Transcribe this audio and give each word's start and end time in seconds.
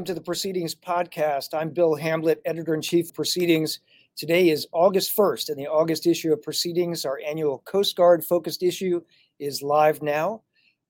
Welcome 0.00 0.14
to 0.14 0.18
the 0.18 0.24
Proceedings 0.24 0.74
Podcast. 0.74 1.52
I'm 1.52 1.74
Bill 1.74 1.94
Hamblet, 1.94 2.40
Editor 2.46 2.72
in 2.72 2.80
Chief 2.80 3.12
Proceedings. 3.12 3.80
Today 4.16 4.48
is 4.48 4.66
August 4.72 5.14
1st, 5.14 5.50
and 5.50 5.58
the 5.58 5.66
August 5.66 6.06
issue 6.06 6.32
of 6.32 6.40
Proceedings, 6.40 7.04
our 7.04 7.20
annual 7.20 7.58
Coast 7.66 7.96
Guard 7.96 8.24
focused 8.24 8.62
issue, 8.62 9.02
is 9.38 9.60
live 9.60 10.00
now. 10.00 10.40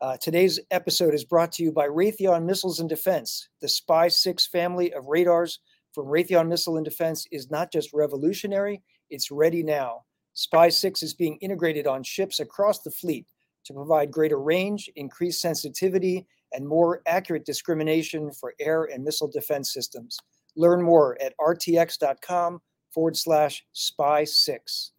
Uh, 0.00 0.16
today's 0.18 0.60
episode 0.70 1.12
is 1.12 1.24
brought 1.24 1.50
to 1.50 1.64
you 1.64 1.72
by 1.72 1.88
Raytheon 1.88 2.44
Missiles 2.44 2.78
and 2.78 2.88
Defense. 2.88 3.48
The 3.60 3.68
Spy 3.68 4.06
6 4.06 4.46
family 4.46 4.92
of 4.92 5.06
radars 5.06 5.58
from 5.92 6.06
Raytheon 6.06 6.46
Missile 6.46 6.76
and 6.76 6.84
Defense 6.84 7.26
is 7.32 7.50
not 7.50 7.72
just 7.72 7.92
revolutionary, 7.92 8.80
it's 9.10 9.32
ready 9.32 9.64
now. 9.64 10.04
Spy 10.34 10.68
6 10.68 11.02
is 11.02 11.14
being 11.14 11.36
integrated 11.38 11.88
on 11.88 12.04
ships 12.04 12.38
across 12.38 12.82
the 12.82 12.92
fleet 12.92 13.26
to 13.64 13.74
provide 13.74 14.12
greater 14.12 14.38
range, 14.38 14.88
increased 14.94 15.40
sensitivity, 15.40 16.28
and 16.52 16.66
more 16.66 17.02
accurate 17.06 17.44
discrimination 17.44 18.30
for 18.32 18.54
air 18.60 18.84
and 18.84 19.04
missile 19.04 19.28
defense 19.28 19.72
systems. 19.72 20.18
Learn 20.56 20.82
more 20.82 21.16
at 21.22 21.34
rtx.com 21.38 22.60
forward 22.92 23.16
slash 23.16 23.64
spy 23.72 24.24
six. 24.24 24.92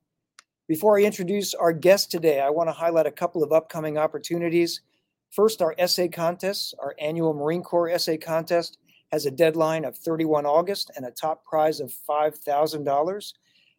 Before 0.68 0.98
I 0.98 1.04
introduce 1.04 1.54
our 1.54 1.74
guest 1.74 2.12
today, 2.12 2.40
I 2.40 2.50
want 2.50 2.70
to 2.70 2.74
highlight 2.74 3.06
a 3.06 3.12
couple 3.12 3.44
of 3.44 3.52
upcoming 3.52 3.98
opportunities. 3.98 4.82
First, 5.30 5.62
our 5.62 5.76
essay 5.78 6.08
contest, 6.08 6.74
our 6.80 6.96
annual 7.00 7.34
Marine 7.34 7.64
Corps 7.64 7.90
essay 7.90 8.18
contest, 8.18 8.78
has 9.12 9.26
a 9.26 9.32
deadline 9.32 9.84
of 9.84 9.98
31 9.98 10.46
August 10.46 10.92
and 10.96 11.06
a 11.06 11.12
top 11.12 11.44
prize 11.44 11.82
of 11.82 11.94
$5,000. 12.10 13.34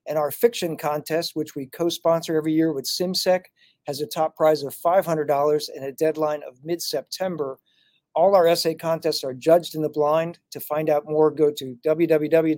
And 0.06 0.18
our 0.18 0.30
fiction 0.30 0.76
contest, 0.76 1.34
which 1.34 1.54
we 1.54 1.66
co 1.66 1.88
sponsor 1.88 2.36
every 2.36 2.52
year 2.52 2.72
with 2.72 2.84
CIMSEC, 2.84 3.44
has 3.86 4.00
a 4.00 4.06
top 4.06 4.36
prize 4.36 4.62
of 4.62 4.74
$500 4.74 5.68
and 5.74 5.84
a 5.84 5.92
deadline 5.92 6.42
of 6.46 6.64
mid 6.64 6.80
September. 6.80 7.58
All 8.14 8.36
our 8.36 8.46
essay 8.46 8.74
contests 8.74 9.24
are 9.24 9.32
judged 9.34 9.74
in 9.74 9.82
the 9.82 9.88
blind. 9.88 10.38
To 10.50 10.60
find 10.60 10.90
out 10.90 11.08
more, 11.08 11.30
go 11.30 11.50
to 11.50 11.76
www.usni.org 11.84 12.50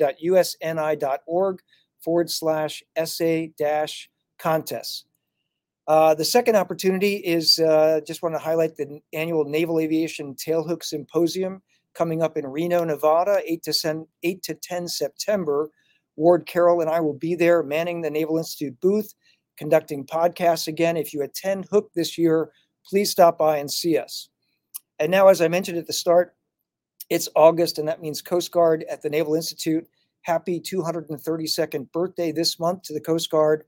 forward 2.00 2.30
slash 2.30 2.82
essay 2.96 3.52
dash 3.56 4.10
contests. 4.38 5.04
Uh, 5.86 6.14
the 6.14 6.24
second 6.24 6.56
opportunity 6.56 7.16
is 7.16 7.58
uh, 7.58 8.00
just 8.06 8.22
want 8.22 8.34
to 8.34 8.38
highlight 8.38 8.74
the 8.76 9.00
annual 9.12 9.44
Naval 9.44 9.78
Aviation 9.80 10.34
Tailhook 10.34 10.82
Symposium 10.82 11.62
coming 11.94 12.22
up 12.22 12.36
in 12.36 12.46
Reno, 12.46 12.84
Nevada, 12.84 13.40
8 13.46 13.62
to, 13.64 13.72
10, 13.72 14.06
8 14.22 14.42
to 14.42 14.54
10 14.54 14.88
September. 14.88 15.70
Ward 16.16 16.46
Carroll 16.46 16.80
and 16.80 16.88
I 16.88 17.00
will 17.00 17.14
be 17.14 17.34
there 17.34 17.62
manning 17.62 18.00
the 18.00 18.10
Naval 18.10 18.38
Institute 18.38 18.80
booth 18.80 19.12
conducting 19.56 20.06
podcasts 20.06 20.68
again. 20.68 20.96
If 20.96 21.12
you 21.12 21.22
attend 21.22 21.66
Hook 21.70 21.90
this 21.94 22.18
year, 22.18 22.50
please 22.86 23.10
stop 23.10 23.38
by 23.38 23.58
and 23.58 23.70
see 23.70 23.98
us. 23.98 24.28
And 24.98 25.10
now, 25.10 25.28
as 25.28 25.40
I 25.40 25.48
mentioned 25.48 25.78
at 25.78 25.86
the 25.86 25.92
start, 25.92 26.34
it's 27.10 27.28
August, 27.34 27.78
and 27.78 27.88
that 27.88 28.00
means 28.00 28.22
Coast 28.22 28.50
Guard 28.50 28.84
at 28.90 29.02
the 29.02 29.10
Naval 29.10 29.34
Institute. 29.34 29.86
Happy 30.22 30.58
232nd 30.58 31.92
birthday 31.92 32.32
this 32.32 32.58
month 32.58 32.82
to 32.82 32.94
the 32.94 33.00
Coast 33.00 33.30
Guard. 33.30 33.64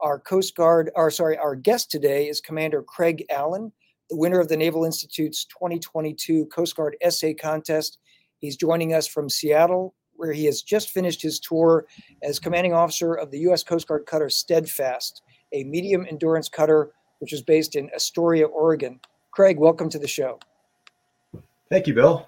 Our 0.00 0.18
Coast 0.18 0.56
Guard, 0.56 0.90
or 0.94 1.10
sorry, 1.10 1.36
our 1.36 1.54
guest 1.54 1.90
today 1.90 2.28
is 2.28 2.40
Commander 2.40 2.82
Craig 2.82 3.24
Allen, 3.30 3.72
the 4.08 4.16
winner 4.16 4.40
of 4.40 4.48
the 4.48 4.56
Naval 4.56 4.84
Institute's 4.84 5.44
2022 5.46 6.46
Coast 6.46 6.76
Guard 6.76 6.96
Essay 7.02 7.34
Contest. 7.34 7.98
He's 8.38 8.56
joining 8.56 8.94
us 8.94 9.06
from 9.06 9.28
Seattle, 9.28 9.94
where 10.12 10.32
he 10.32 10.46
has 10.46 10.62
just 10.62 10.90
finished 10.90 11.20
his 11.20 11.40
tour 11.40 11.86
as 12.22 12.38
commanding 12.38 12.72
officer 12.72 13.14
of 13.14 13.30
the 13.30 13.40
U.S. 13.40 13.62
Coast 13.62 13.88
Guard 13.88 14.06
cutter 14.06 14.30
Steadfast 14.30 15.22
a 15.52 15.64
medium 15.64 16.06
endurance 16.08 16.48
cutter, 16.48 16.92
which 17.18 17.32
is 17.32 17.42
based 17.42 17.76
in 17.76 17.90
Astoria, 17.94 18.46
Oregon. 18.46 19.00
Craig, 19.30 19.58
welcome 19.58 19.88
to 19.90 19.98
the 19.98 20.08
show. 20.08 20.38
Thank 21.70 21.86
you, 21.86 21.94
Bill. 21.94 22.26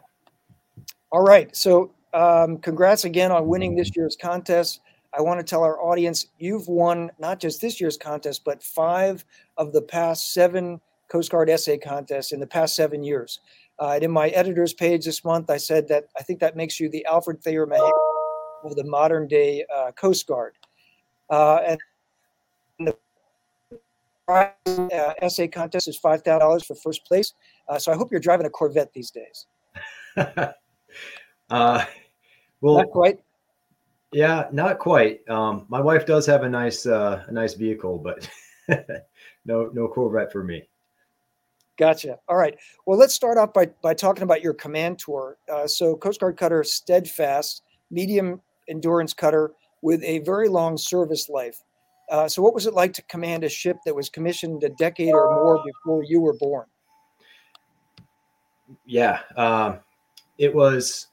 All 1.12 1.22
right. 1.22 1.54
So, 1.56 1.92
um, 2.12 2.58
congrats 2.58 3.04
again 3.04 3.32
on 3.32 3.46
winning 3.46 3.74
this 3.74 3.90
year's 3.96 4.16
contest. 4.20 4.80
I 5.16 5.22
want 5.22 5.40
to 5.40 5.44
tell 5.44 5.64
our 5.64 5.80
audience 5.80 6.26
you've 6.38 6.68
won 6.68 7.10
not 7.18 7.40
just 7.40 7.60
this 7.60 7.80
year's 7.80 7.96
contest, 7.96 8.44
but 8.44 8.62
five 8.62 9.24
of 9.56 9.72
the 9.72 9.82
past 9.82 10.32
seven 10.32 10.80
Coast 11.08 11.30
Guard 11.30 11.50
essay 11.50 11.78
contests 11.78 12.32
in 12.32 12.38
the 12.38 12.46
past 12.46 12.76
seven 12.76 13.02
years. 13.02 13.40
Uh, 13.78 13.92
and 13.94 14.04
in 14.04 14.10
my 14.10 14.28
editor's 14.28 14.72
page 14.72 15.04
this 15.04 15.24
month, 15.24 15.50
I 15.50 15.56
said 15.56 15.88
that 15.88 16.06
I 16.18 16.22
think 16.22 16.38
that 16.40 16.54
makes 16.54 16.78
you 16.78 16.88
the 16.88 17.04
Alfred 17.06 17.42
Thayer 17.42 17.66
Mahan 17.66 17.90
of 18.62 18.76
the 18.76 18.84
modern 18.84 19.26
day 19.26 19.64
uh, 19.74 19.90
Coast 19.92 20.26
Guard. 20.26 20.54
Uh, 21.30 21.60
and 21.66 21.80
uh, 24.30 25.14
essay 25.22 25.48
contest 25.48 25.88
is 25.88 25.96
five 25.96 26.22
thousand 26.22 26.40
dollars 26.40 26.64
for 26.64 26.74
first 26.74 27.04
place. 27.06 27.34
Uh, 27.68 27.78
so 27.78 27.92
I 27.92 27.96
hope 27.96 28.10
you're 28.10 28.20
driving 28.20 28.46
a 28.46 28.50
Corvette 28.50 28.92
these 28.92 29.10
days. 29.10 29.46
uh, 31.50 31.84
well, 32.60 32.76
not 32.76 32.90
quite. 32.90 33.20
Yeah, 34.12 34.48
not 34.50 34.78
quite. 34.78 35.28
Um, 35.28 35.66
my 35.68 35.80
wife 35.80 36.04
does 36.06 36.26
have 36.26 36.42
a 36.42 36.48
nice 36.48 36.86
uh, 36.86 37.24
a 37.26 37.32
nice 37.32 37.54
vehicle, 37.54 37.98
but 37.98 38.28
no 39.44 39.70
no 39.72 39.88
Corvette 39.88 40.32
for 40.32 40.42
me. 40.42 40.64
Gotcha. 41.80 42.18
All 42.28 42.36
right. 42.36 42.54
Well, 42.84 42.98
let's 42.98 43.14
start 43.14 43.38
off 43.38 43.54
by, 43.54 43.70
by 43.80 43.94
talking 43.94 44.22
about 44.22 44.42
your 44.42 44.52
command 44.52 44.98
tour. 44.98 45.38
Uh, 45.50 45.66
so, 45.66 45.96
Coast 45.96 46.20
Guard 46.20 46.36
cutter 46.36 46.62
Steadfast, 46.62 47.62
medium 47.90 48.42
endurance 48.68 49.14
cutter 49.14 49.52
with 49.80 50.02
a 50.02 50.18
very 50.18 50.50
long 50.50 50.76
service 50.76 51.30
life. 51.30 51.62
Uh, 52.10 52.28
so, 52.28 52.42
what 52.42 52.52
was 52.52 52.66
it 52.66 52.74
like 52.74 52.92
to 52.92 53.02
command 53.02 53.44
a 53.44 53.48
ship 53.48 53.78
that 53.86 53.94
was 53.94 54.08
commissioned 54.08 54.64
a 54.64 54.68
decade 54.70 55.14
or 55.14 55.30
more 55.44 55.62
before 55.64 56.02
you 56.02 56.20
were 56.20 56.34
born? 56.34 56.66
Yeah, 58.84 59.20
um, 59.36 59.78
it 60.36 60.54
was. 60.54 61.06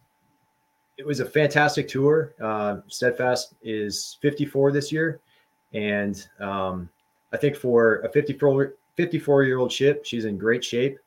It 0.97 1.06
was 1.06 1.19
a 1.19 1.25
fantastic 1.25 1.88
tour. 1.88 2.34
Uh, 2.41 2.78
Steadfast 2.88 3.53
is 3.62 4.18
54 4.19 4.72
this 4.72 4.91
year, 4.91 5.19
and 5.74 6.28
um, 6.40 6.90
I 7.31 7.38
think 7.38 7.56
for 7.56 7.97
a 7.97 8.09
54 8.09 8.74
54 8.96 9.44
year 9.44 9.59
old 9.59 9.72
ship, 9.72 10.03
she's 10.03 10.25
in 10.25 10.38
great 10.40 10.63
shape. 10.63 10.97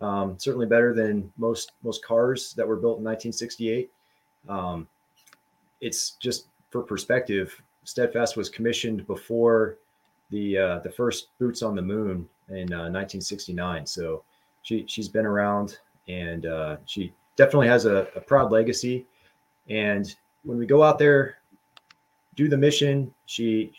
Um, 0.00 0.38
certainly 0.38 0.66
better 0.66 0.92
than 0.92 1.32
most 1.38 1.72
most 1.82 2.04
cars 2.04 2.52
that 2.58 2.68
were 2.68 2.76
built 2.76 2.98
in 2.98 3.04
1968. 3.04 3.90
Um, 4.48 4.86
it's 5.80 6.12
just 6.20 6.48
for 6.70 6.82
perspective. 6.82 7.60
Steadfast 7.88 8.36
was 8.36 8.50
commissioned 8.50 9.06
before 9.06 9.78
the 10.28 10.58
uh, 10.58 10.78
the 10.80 10.90
first 10.90 11.28
boots 11.38 11.62
on 11.62 11.74
the 11.74 11.80
moon 11.80 12.28
in 12.50 12.70
uh, 12.70 12.92
1969. 12.92 13.86
So 13.86 14.22
she 14.60 14.84
she's 14.86 15.08
been 15.08 15.24
around 15.24 15.78
and 16.06 16.44
uh, 16.44 16.76
she 16.84 17.14
definitely 17.36 17.68
has 17.68 17.86
a, 17.86 18.06
a, 18.14 18.20
proud 18.20 18.52
legacy. 18.52 19.06
And 19.70 20.14
when 20.44 20.58
we 20.58 20.66
go 20.66 20.82
out 20.82 20.98
there, 20.98 21.38
do 22.36 22.46
the 22.46 22.58
mission, 22.58 23.14
she 23.24 23.72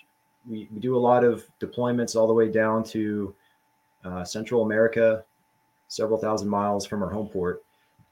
we, 0.49 0.67
we 0.73 0.79
do 0.79 0.97
a 0.97 1.05
lot 1.11 1.23
of 1.23 1.45
deployments 1.59 2.15
all 2.15 2.25
the 2.25 2.33
way 2.33 2.51
down 2.51 2.83
to 2.85 3.35
uh, 4.05 4.23
Central 4.23 4.63
America, 4.63 5.23
several 5.87 6.17
thousand 6.17 6.49
miles 6.49 6.83
from 6.83 7.03
our 7.03 7.11
home 7.11 7.27
port, 7.27 7.63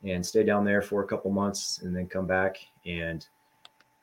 and 0.03 0.23
stay 0.23 0.43
down 0.43 0.63
there 0.63 0.83
for 0.83 1.03
a 1.03 1.07
couple 1.07 1.31
months 1.31 1.79
and 1.81 1.95
then 1.95 2.05
come 2.05 2.27
back 2.27 2.57
and 2.85 3.25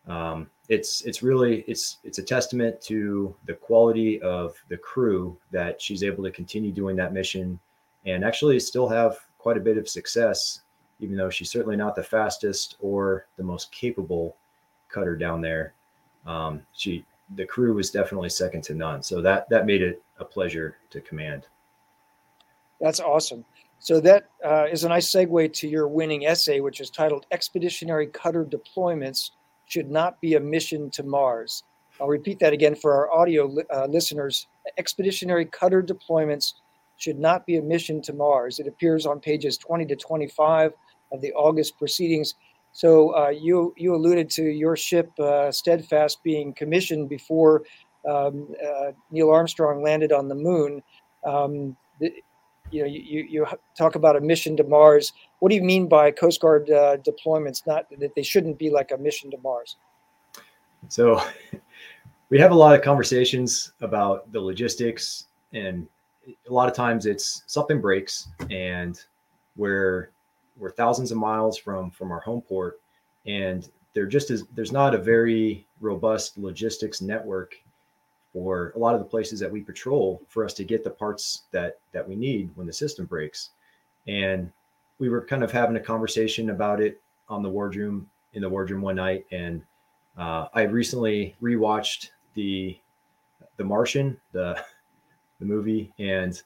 um, 0.07 0.51
it's 0.69 1.03
it's 1.03 1.23
really 1.23 1.65
it's 1.67 1.99
it's 2.05 2.19
a 2.19 2.23
testament 2.23 2.81
to 2.83 3.35
the 3.47 3.55
quality 3.55 4.21
of 4.23 4.55
the 4.69 4.77
crew 4.77 5.37
that 5.51 5.81
she's 5.81 6.03
able 6.03 6.23
to 6.25 6.31
continue 6.31 6.73
doing 6.73 6.97
that 6.97 7.13
mission 7.13 7.59
and 8.07 8.25
actually 8.25 8.59
still 8.61 8.89
have 8.89 9.19
quite 9.39 9.57
a 9.57 9.61
bit 9.61 9.79
of 9.79 9.89
success 9.89 10.63
even 11.01 11.17
though 11.17 11.31
she's 11.31 11.51
certainly 11.51 11.77
not 11.77 11.95
the 11.95 12.03
fastest 12.03 12.77
or 12.81 13.27
the 13.37 13.43
most 13.43 13.73
capable 13.73 14.37
cutter 14.89 15.17
down 15.17 15.41
there. 15.41 15.75
Um, 16.27 16.63
she 16.73 17.05
the 17.37 17.45
crew 17.45 17.75
was 17.75 17.91
definitely 17.91 18.29
second 18.29 18.63
to 18.65 18.75
none. 18.75 19.03
So 19.03 19.21
that 19.23 19.49
that 19.51 19.67
made 19.67 19.83
it 19.83 20.03
a 20.19 20.25
pleasure 20.25 20.77
to 20.91 21.01
command. 21.01 21.47
That's 22.81 23.01
awesome. 23.01 23.45
So 23.79 24.01
that 24.01 24.31
uh, 24.45 24.67
is 24.71 24.85
a 24.85 24.89
nice 24.89 25.11
segue 25.11 25.53
to 25.53 25.69
your 25.69 25.89
winning 25.89 26.27
essay 26.27 26.61
which 26.61 26.81
is 26.81 26.91
titled 26.91 27.27
expeditionary 27.31 28.07
cutter 28.07 28.45
deployments 28.45 29.33
should 29.67 29.91
not 29.91 30.21
be 30.21 30.35
a 30.35 30.41
mission 30.41 30.91
to 30.91 31.03
Mars. 31.03 31.65
I'll 32.01 32.09
repeat 32.09 32.39
that 32.41 32.53
again 32.53 32.75
for 32.75 32.95
our 32.95 33.13
audio 33.13 33.55
uh, 33.73 33.87
listeners. 33.87 34.47
Expeditionary 34.79 35.47
cutter 35.47 35.83
deployments 35.83 36.55
should 36.97 37.19
not 37.19 37.47
be 37.47 37.57
a 37.57 37.63
mission 37.63 38.03
to 38.03 38.13
Mars. 38.13 38.59
It 38.59 38.67
appears 38.67 39.07
on 39.07 39.21
pages 39.21 39.57
20 39.59 39.87
to 39.87 39.97
25 39.97 40.73
of 41.13 41.21
the 41.21 41.33
August 41.33 41.79
proceedings. 41.79 42.35
So 42.73 43.15
uh, 43.17 43.29
you 43.29 43.73
you 43.77 43.95
alluded 43.95 44.29
to 44.31 44.43
your 44.43 44.77
ship 44.77 45.09
uh, 45.21 45.53
Steadfast 45.53 46.23
being 46.25 46.53
commissioned 46.53 47.09
before 47.09 47.63
um, 48.09 48.49
uh, 48.63 48.93
Neil 49.11 49.31
Armstrong 49.31 49.83
landed 49.83 50.13
on 50.13 50.29
the 50.29 50.35
moon. 50.35 50.83
Um, 51.25 51.77
the, 52.01 52.13
you 52.71 52.83
know, 52.83 52.89
you, 52.89 53.25
you 53.29 53.47
talk 53.79 53.95
about 53.95 54.17
a 54.17 54.21
mission 54.21 54.57
to 54.57 54.65
Mars. 54.65 55.13
What 55.45 55.51
do 55.51 55.57
you 55.57 55.63
mean 55.63 55.89
by 55.89 56.11
Coast 56.11 56.41
Guard 56.41 56.71
uh, 56.71 56.97
deployments? 56.97 57.67
Not 57.67 57.85
that 57.99 58.15
they 58.15 58.23
shouldn't 58.23 58.59
be 58.59 58.71
like 58.71 58.93
a 58.93 58.97
mission 58.97 59.31
to 59.31 59.37
Mars. 59.45 59.77
So, 60.89 61.23
we 62.31 62.39
have 62.41 62.51
a 62.51 62.55
lot 62.55 62.75
of 62.75 62.81
conversations 62.81 63.75
about 63.83 64.33
the 64.33 64.41
logistics, 64.41 65.27
and 65.53 65.87
a 66.49 66.51
lot 66.51 66.71
of 66.71 66.75
times 66.75 67.05
it's 67.05 67.43
something 67.47 67.79
breaks, 67.79 68.29
and 68.49 68.99
we're 69.55 70.13
we're 70.57 70.71
thousands 70.71 71.13
of 71.13 71.19
miles 71.19 71.59
from 71.59 71.91
from 71.91 72.11
our 72.11 72.21
home 72.21 72.41
port, 72.41 72.81
and 73.27 73.69
there 73.93 74.07
just 74.07 74.31
is 74.31 74.47
there's 74.55 74.73
not 74.73 74.95
a 74.95 74.99
very 74.99 75.67
robust 75.79 76.39
logistics 76.39 77.03
network 77.03 77.55
for 78.33 78.73
a 78.77 78.79
lot 78.79 78.95
of 78.95 78.99
the 78.99 79.07
places 79.07 79.41
that 79.41 79.53
we 79.53 79.61
patrol 79.61 80.23
for 80.27 80.43
us 80.43 80.55
to 80.55 80.65
get 80.65 80.85
the 80.85 80.89
parts 80.91 81.43
that 81.51 81.81
that 81.93 82.09
we 82.09 82.17
need 82.17 82.49
when 82.55 82.67
the 82.67 82.73
system 82.73 83.05
breaks. 83.05 83.51
And 84.07 84.51
we 84.99 85.09
were 85.09 85.25
kind 85.25 85.43
of 85.43 85.51
having 85.51 85.77
a 85.77 85.81
conversation 85.81 86.51
about 86.51 86.81
it 86.81 87.01
on 87.29 87.43
the 87.43 87.49
wardroom 87.49 88.09
in 88.35 88.43
the 88.43 88.49
wardroom 88.49 88.83
one 88.83 88.97
night, 88.97 89.27
and 89.31 89.63
uh, 90.19 90.47
I 90.55 90.63
recently 90.63 91.37
rewatched 91.43 92.11
the 92.35 92.79
the 93.57 93.65
Martian, 93.65 94.19
the 94.33 94.63
the 95.41 95.47
movie, 95.47 95.93
and 95.99 96.41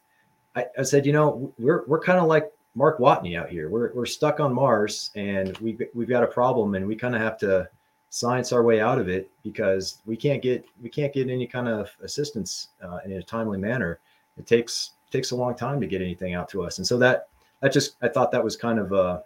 I, 0.56 0.66
I 0.78 0.82
said, 0.82 1.06
you 1.06 1.12
know, 1.12 1.52
we're 1.58 1.84
we're 1.86 2.00
kind 2.00 2.18
of 2.18 2.26
like 2.26 2.50
Mark 2.74 2.98
Watney 2.98 3.38
out 3.38 3.48
here. 3.48 3.68
We're 3.68 3.92
we're 3.94 4.06
stuck 4.06 4.40
on 4.40 4.54
Mars, 4.54 5.10
and 5.14 5.56
we 5.58 5.78
we've 5.94 6.08
got 6.08 6.22
a 6.22 6.28
problem, 6.28 6.74
and 6.74 6.86
we 6.86 6.96
kind 6.96 7.14
of 7.14 7.20
have 7.20 7.38
to 7.38 7.68
science 8.10 8.52
our 8.52 8.62
way 8.62 8.80
out 8.80 8.98
of 8.98 9.08
it 9.08 9.30
because 9.42 10.00
we 10.06 10.16
can't 10.16 10.40
get 10.42 10.64
we 10.82 10.88
can't 10.88 11.12
get 11.12 11.28
any 11.28 11.46
kind 11.46 11.68
of 11.68 11.90
assistance 12.02 12.68
uh, 12.82 12.98
in 13.04 13.12
a 13.12 13.22
timely 13.22 13.58
manner. 13.58 14.00
It 14.38 14.46
takes 14.46 14.92
takes 15.10 15.30
a 15.30 15.36
long 15.36 15.54
time 15.54 15.80
to 15.80 15.86
get 15.86 16.02
anything 16.02 16.34
out 16.34 16.48
to 16.50 16.62
us, 16.62 16.78
and 16.78 16.86
so 16.86 16.98
that 16.98 17.28
that 17.60 17.72
just 17.72 17.96
I 18.02 18.08
thought 18.08 18.32
that 18.32 18.44
was 18.44 18.56
kind 18.56 18.78
of 18.78 18.92
a 18.92 19.22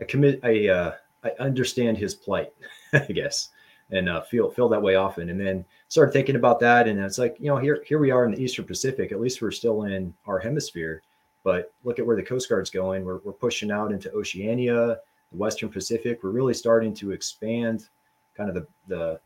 a 0.00 0.04
commit 0.04 0.40
a 0.44 0.68
uh, 0.68 0.92
I 1.24 1.30
understand 1.40 1.98
his 1.98 2.14
plight, 2.14 2.52
I 2.92 3.06
guess, 3.06 3.50
and 3.90 4.08
uh, 4.08 4.22
feel 4.22 4.50
feel 4.50 4.68
that 4.68 4.82
way 4.82 4.96
often. 4.96 5.30
And 5.30 5.40
then 5.40 5.64
started 5.88 6.12
thinking 6.12 6.36
about 6.36 6.60
that, 6.60 6.88
and 6.88 7.00
it's 7.00 7.18
like 7.18 7.36
you 7.38 7.46
know 7.46 7.56
here 7.56 7.82
here 7.86 7.98
we 7.98 8.10
are 8.10 8.24
in 8.24 8.32
the 8.32 8.42
Eastern 8.42 8.64
Pacific. 8.64 9.12
At 9.12 9.20
least 9.20 9.42
we're 9.42 9.50
still 9.50 9.84
in 9.84 10.14
our 10.26 10.38
hemisphere. 10.38 11.02
But 11.44 11.72
look 11.84 12.00
at 12.00 12.06
where 12.06 12.16
the 12.16 12.22
Coast 12.22 12.48
Guard's 12.48 12.70
going. 12.70 13.04
We're 13.04 13.18
we're 13.18 13.32
pushing 13.32 13.70
out 13.70 13.92
into 13.92 14.12
Oceania, 14.12 14.98
the 15.30 15.38
Western 15.38 15.68
Pacific. 15.68 16.20
We're 16.22 16.30
really 16.30 16.54
starting 16.54 16.92
to 16.94 17.12
expand 17.12 17.88
kind 18.36 18.48
of 18.48 18.54
the 18.54 18.66
the 18.88 19.20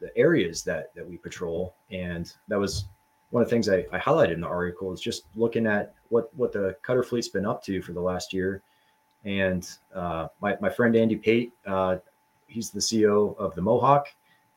the 0.00 0.16
areas 0.16 0.62
that 0.64 0.94
that 0.94 1.06
we 1.06 1.18
patrol, 1.18 1.74
and 1.90 2.32
that 2.48 2.58
was 2.58 2.86
one 3.30 3.42
of 3.42 3.48
the 3.48 3.54
things 3.54 3.68
I, 3.68 3.86
I 3.92 3.98
highlighted 3.98 4.34
in 4.34 4.40
the 4.40 4.48
article 4.48 4.92
is 4.92 5.00
just 5.00 5.24
looking 5.36 5.66
at 5.66 5.94
what 6.08 6.34
what 6.36 6.52
the 6.52 6.76
cutter 6.82 7.02
fleet's 7.02 7.28
been 7.28 7.46
up 7.46 7.62
to 7.64 7.80
for 7.82 7.92
the 7.92 8.00
last 8.00 8.32
year 8.32 8.62
and 9.24 9.68
uh, 9.94 10.28
my, 10.40 10.56
my 10.60 10.70
friend 10.70 10.96
Andy 10.96 11.16
Pate, 11.16 11.52
uh, 11.66 11.96
he's 12.46 12.70
the 12.70 12.80
CO 12.80 13.36
of 13.38 13.54
the 13.54 13.62
Mohawk, 13.62 14.08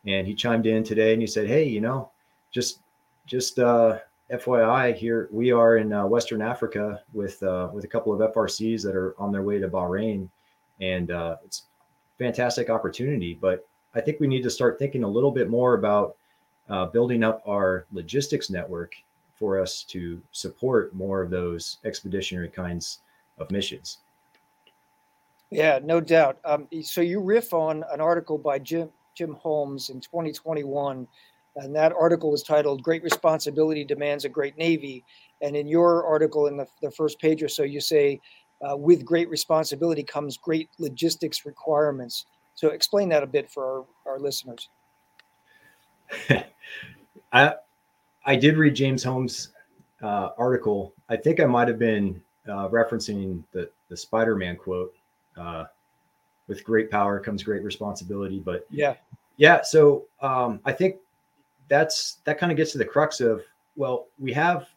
and 0.05 0.25
he 0.25 0.33
chimed 0.33 0.65
in 0.65 0.83
today 0.83 1.13
and 1.13 1.21
he 1.21 1.27
said, 1.27 1.47
"Hey, 1.47 1.65
you 1.67 1.81
know, 1.81 2.11
just 2.51 2.79
just 3.25 3.59
uh, 3.59 3.99
FYI, 4.31 4.95
here 4.95 5.27
we 5.31 5.51
are 5.51 5.77
in 5.77 5.91
uh, 5.91 6.05
Western 6.05 6.41
Africa 6.41 7.01
with 7.13 7.41
uh, 7.43 7.69
with 7.73 7.83
a 7.83 7.87
couple 7.87 8.13
of 8.13 8.33
FRCs 8.33 8.83
that 8.83 8.95
are 8.95 9.15
on 9.19 9.31
their 9.31 9.43
way 9.43 9.59
to 9.59 9.67
Bahrain, 9.67 10.29
and 10.79 11.11
uh, 11.11 11.37
it's 11.43 11.63
fantastic 12.17 12.69
opportunity. 12.69 13.37
But 13.39 13.67
I 13.95 14.01
think 14.01 14.19
we 14.19 14.27
need 14.27 14.43
to 14.43 14.49
start 14.49 14.79
thinking 14.79 15.03
a 15.03 15.07
little 15.07 15.31
bit 15.31 15.49
more 15.49 15.73
about 15.73 16.15
building 16.91 17.23
up 17.23 17.41
our 17.47 17.85
logistics 17.91 18.49
network 18.49 18.95
for 19.35 19.59
us 19.59 19.83
to 19.83 20.21
support 20.31 20.93
more 20.95 21.21
of 21.21 21.29
those 21.29 21.77
expeditionary 21.85 22.49
kinds 22.49 22.99
of 23.37 23.51
missions." 23.51 23.99
Yeah, 25.53 25.79
no 25.83 26.01
doubt. 26.01 26.39
Um, 26.45 26.67
so 26.81 27.01
you 27.01 27.19
riff 27.19 27.53
on 27.53 27.83
an 27.91 28.01
article 28.01 28.39
by 28.39 28.57
Jim 28.57 28.89
Jim 29.15 29.35
Holmes 29.35 29.91
in 29.91 30.01
2021, 30.01 31.07
and 31.57 31.75
that 31.75 31.93
article 31.93 32.31
was 32.31 32.41
titled 32.41 32.81
"Great 32.81 33.03
Responsibility 33.03 33.85
Demands 33.85 34.25
a 34.25 34.29
Great 34.29 34.57
Navy." 34.57 35.03
And 35.43 35.55
in 35.55 35.67
your 35.67 36.05
article, 36.05 36.47
in 36.47 36.57
the, 36.57 36.65
the 36.81 36.89
first 36.89 37.19
page 37.19 37.43
or 37.43 37.49
so, 37.49 37.61
you 37.61 37.81
say, 37.81 38.19
uh, 38.67 38.75
"With 38.75 39.05
great 39.05 39.29
responsibility 39.29 40.01
comes 40.01 40.37
great 40.37 40.69
logistics 40.79 41.45
requirements." 41.45 42.25
So 42.55 42.69
explain 42.69 43.09
that 43.09 43.21
a 43.21 43.27
bit 43.27 43.51
for 43.51 43.85
our, 44.05 44.13
our 44.13 44.19
listeners. 44.19 44.69
I 47.33 47.55
I 48.25 48.35
did 48.35 48.57
read 48.57 48.75
James 48.75 49.03
Holmes' 49.03 49.49
uh, 50.01 50.29
article. 50.37 50.93
I 51.09 51.17
think 51.17 51.39
I 51.39 51.45
might 51.45 51.67
have 51.67 51.79
been 51.79 52.21
uh, 52.47 52.69
referencing 52.69 53.43
the 53.51 53.69
the 53.89 53.97
Spider-Man 53.97 54.55
quote 54.57 54.93
uh, 55.37 55.65
with 56.47 56.63
great 56.63 56.89
power 56.89 57.19
comes 57.19 57.43
great 57.43 57.63
responsibility. 57.63 58.39
But 58.39 58.65
yeah, 58.69 58.95
yeah. 59.37 59.61
So 59.61 60.05
um, 60.21 60.59
I 60.65 60.71
think 60.71 60.97
that's 61.69 62.17
that 62.25 62.37
kind 62.37 62.51
of 62.51 62.57
gets 62.57 62.71
to 62.73 62.77
the 62.77 62.85
crux 62.85 63.19
of 63.19 63.41
well, 63.75 64.07
we 64.19 64.31
have 64.33 64.67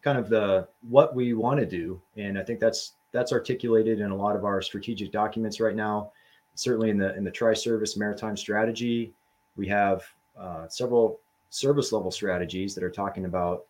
kind 0.00 0.18
of 0.18 0.28
the 0.28 0.68
what 0.88 1.14
we 1.14 1.34
want 1.34 1.60
to 1.60 1.66
do, 1.66 2.00
and 2.16 2.38
I 2.38 2.42
think 2.42 2.60
that's 2.60 2.94
that's 3.12 3.32
articulated 3.32 4.00
in 4.00 4.10
a 4.10 4.16
lot 4.16 4.36
of 4.36 4.44
our 4.44 4.62
strategic 4.62 5.12
documents 5.12 5.60
right 5.60 5.76
now. 5.76 6.12
Certainly 6.54 6.90
in 6.90 6.98
the 6.98 7.14
in 7.16 7.24
the 7.24 7.30
tri-service 7.30 7.96
maritime 7.96 8.36
strategy, 8.36 9.12
we 9.56 9.68
have 9.68 10.02
uh, 10.38 10.68
several 10.68 11.20
service 11.50 11.92
level 11.92 12.10
strategies 12.10 12.74
that 12.74 12.82
are 12.82 12.90
talking 12.90 13.26
about 13.26 13.64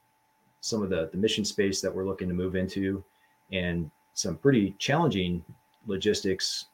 some 0.60 0.82
of 0.82 0.90
the 0.90 1.08
the 1.12 1.18
mission 1.18 1.44
space 1.44 1.80
that 1.80 1.94
we're 1.94 2.06
looking 2.06 2.28
to 2.28 2.34
move 2.34 2.54
into, 2.54 3.02
and 3.50 3.90
some 4.14 4.36
pretty 4.36 4.74
challenging 4.78 5.44
logistics 5.86 6.66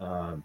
um, 0.00 0.44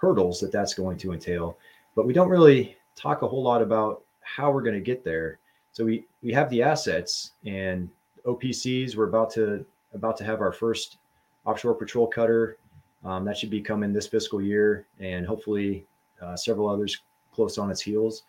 hurdles 0.00 0.40
that 0.40 0.52
that's 0.52 0.74
going 0.74 0.98
to 0.98 1.12
entail. 1.12 1.56
But 1.96 2.06
we 2.06 2.12
don't 2.12 2.28
really 2.28 2.76
talk 2.96 3.22
a 3.22 3.28
whole 3.28 3.42
lot 3.42 3.62
about 3.62 4.02
how 4.20 4.50
we're 4.50 4.62
going 4.62 4.74
to 4.74 4.80
get 4.80 5.04
there. 5.04 5.38
So 5.72 5.84
we 5.84 6.06
we 6.22 6.32
have 6.32 6.50
the 6.50 6.62
assets 6.62 7.32
and 7.46 7.88
OPCs. 8.26 8.96
We're 8.96 9.08
about 9.08 9.30
to 9.34 9.64
about 9.94 10.16
to 10.18 10.24
have 10.24 10.40
our 10.40 10.52
first 10.52 10.98
offshore 11.44 11.74
patrol 11.74 12.06
cutter. 12.06 12.58
Um, 13.04 13.24
that 13.24 13.36
should 13.36 13.50
be 13.50 13.62
coming 13.62 13.92
this 13.92 14.06
fiscal 14.06 14.42
year, 14.42 14.86
and 14.98 15.26
hopefully 15.26 15.86
uh, 16.20 16.36
several 16.36 16.68
others 16.68 17.00
close 17.32 17.58
on 17.58 17.70
its 17.70 17.80
heels. 17.80 18.22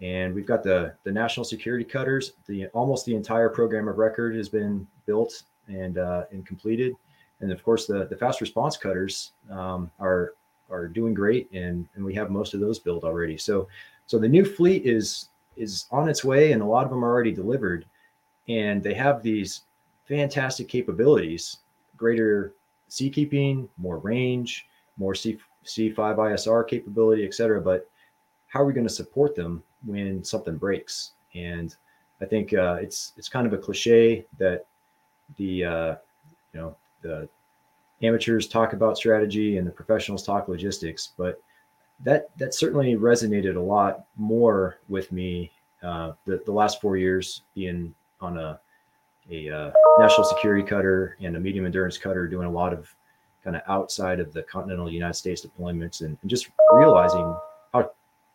And 0.00 0.34
we've 0.34 0.46
got 0.46 0.62
the 0.62 0.94
the 1.04 1.12
national 1.12 1.44
security 1.44 1.84
cutters. 1.84 2.32
The 2.46 2.66
almost 2.68 3.06
the 3.06 3.14
entire 3.14 3.48
program 3.48 3.88
of 3.88 3.98
record 3.98 4.34
has 4.36 4.48
been 4.48 4.86
built 5.06 5.44
and 5.68 5.98
uh, 5.98 6.24
and 6.32 6.44
completed 6.46 6.94
and 7.42 7.52
of 7.52 7.62
course 7.62 7.86
the 7.86 8.06
the 8.06 8.16
fast 8.16 8.40
response 8.40 8.76
cutters 8.76 9.32
um, 9.50 9.90
are 10.00 10.34
are 10.70 10.88
doing 10.88 11.12
great 11.12 11.50
and 11.52 11.86
and 11.94 12.04
we 12.04 12.14
have 12.14 12.30
most 12.30 12.54
of 12.54 12.60
those 12.60 12.78
built 12.78 13.04
already 13.04 13.36
so 13.36 13.68
so 14.06 14.18
the 14.18 14.28
new 14.28 14.44
fleet 14.44 14.86
is 14.86 15.28
is 15.56 15.86
on 15.90 16.08
its 16.08 16.24
way 16.24 16.52
and 16.52 16.62
a 16.62 16.64
lot 16.64 16.84
of 16.84 16.90
them 16.90 17.04
are 17.04 17.10
already 17.10 17.32
delivered 17.32 17.84
and 18.48 18.82
they 18.82 18.94
have 18.94 19.22
these 19.22 19.62
fantastic 20.08 20.68
capabilities 20.68 21.58
greater 21.96 22.54
seakeeping 22.88 23.68
more 23.76 23.98
range 23.98 24.66
more 24.96 25.14
C, 25.14 25.38
c5 25.64 25.94
isr 25.96 26.66
capability 26.66 27.26
etc 27.26 27.60
but 27.60 27.88
how 28.52 28.60
are 28.60 28.66
we 28.66 28.74
going 28.74 28.86
to 28.86 28.92
support 28.92 29.34
them 29.34 29.62
when 29.86 30.22
something 30.22 30.56
breaks? 30.56 31.12
And 31.34 31.74
i 32.20 32.24
think 32.24 32.54
uh, 32.54 32.74
it's 32.80 33.12
it's 33.16 33.28
kind 33.28 33.46
of 33.46 33.52
a 33.52 33.58
cliche 33.58 34.24
that 34.38 34.66
the 35.36 35.64
uh, 35.64 35.96
you 36.52 36.60
know 36.60 36.76
the 37.00 37.28
amateurs 38.02 38.46
talk 38.46 38.72
about 38.74 38.96
strategy 38.96 39.56
and 39.56 39.66
the 39.66 39.70
professionals 39.70 40.22
talk 40.24 40.48
logistics, 40.48 41.12
but 41.16 41.40
that 42.04 42.36
that 42.36 42.54
certainly 42.54 42.94
resonated 42.94 43.56
a 43.56 43.60
lot 43.60 44.04
more 44.16 44.78
with 44.88 45.10
me 45.12 45.50
uh, 45.82 46.12
the, 46.26 46.42
the 46.46 46.52
last 46.52 46.80
four 46.80 46.96
years 46.96 47.42
being 47.54 47.94
on 48.20 48.38
a 48.38 48.60
a 49.30 49.48
uh, 49.48 49.70
national 49.98 50.24
security 50.24 50.62
cutter 50.62 51.16
and 51.20 51.36
a 51.36 51.40
medium 51.40 51.64
endurance 51.64 51.96
cutter 51.96 52.26
doing 52.26 52.46
a 52.46 52.50
lot 52.50 52.72
of 52.72 52.94
kind 53.42 53.56
of 53.56 53.62
outside 53.68 54.20
of 54.20 54.32
the 54.32 54.42
continental 54.42 54.90
United 54.90 55.14
States 55.14 55.44
deployments 55.44 56.00
and, 56.00 56.18
and 56.22 56.30
just 56.30 56.50
realizing 56.72 57.34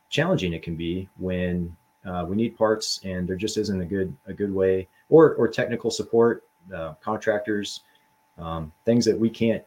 challenging 0.10 0.54
it 0.54 0.64
can 0.64 0.76
be 0.76 1.08
when 1.18 1.76
uh, 2.06 2.26
we 2.28 2.36
need 2.36 2.58
parts 2.58 3.02
and 3.04 3.28
there 3.28 3.36
just 3.36 3.58
isn't 3.58 3.82
a 3.82 3.86
good 3.86 4.16
a 4.28 4.34
good 4.34 4.54
way 4.54 4.88
or 5.10 5.36
or 5.36 5.48
technical 5.48 5.92
support 5.92 6.44
uh, 6.74 6.94
contractors 7.02 7.82
um, 8.38 8.72
things 8.86 9.06
that 9.06 9.20
we 9.20 9.30
can't 9.30 9.64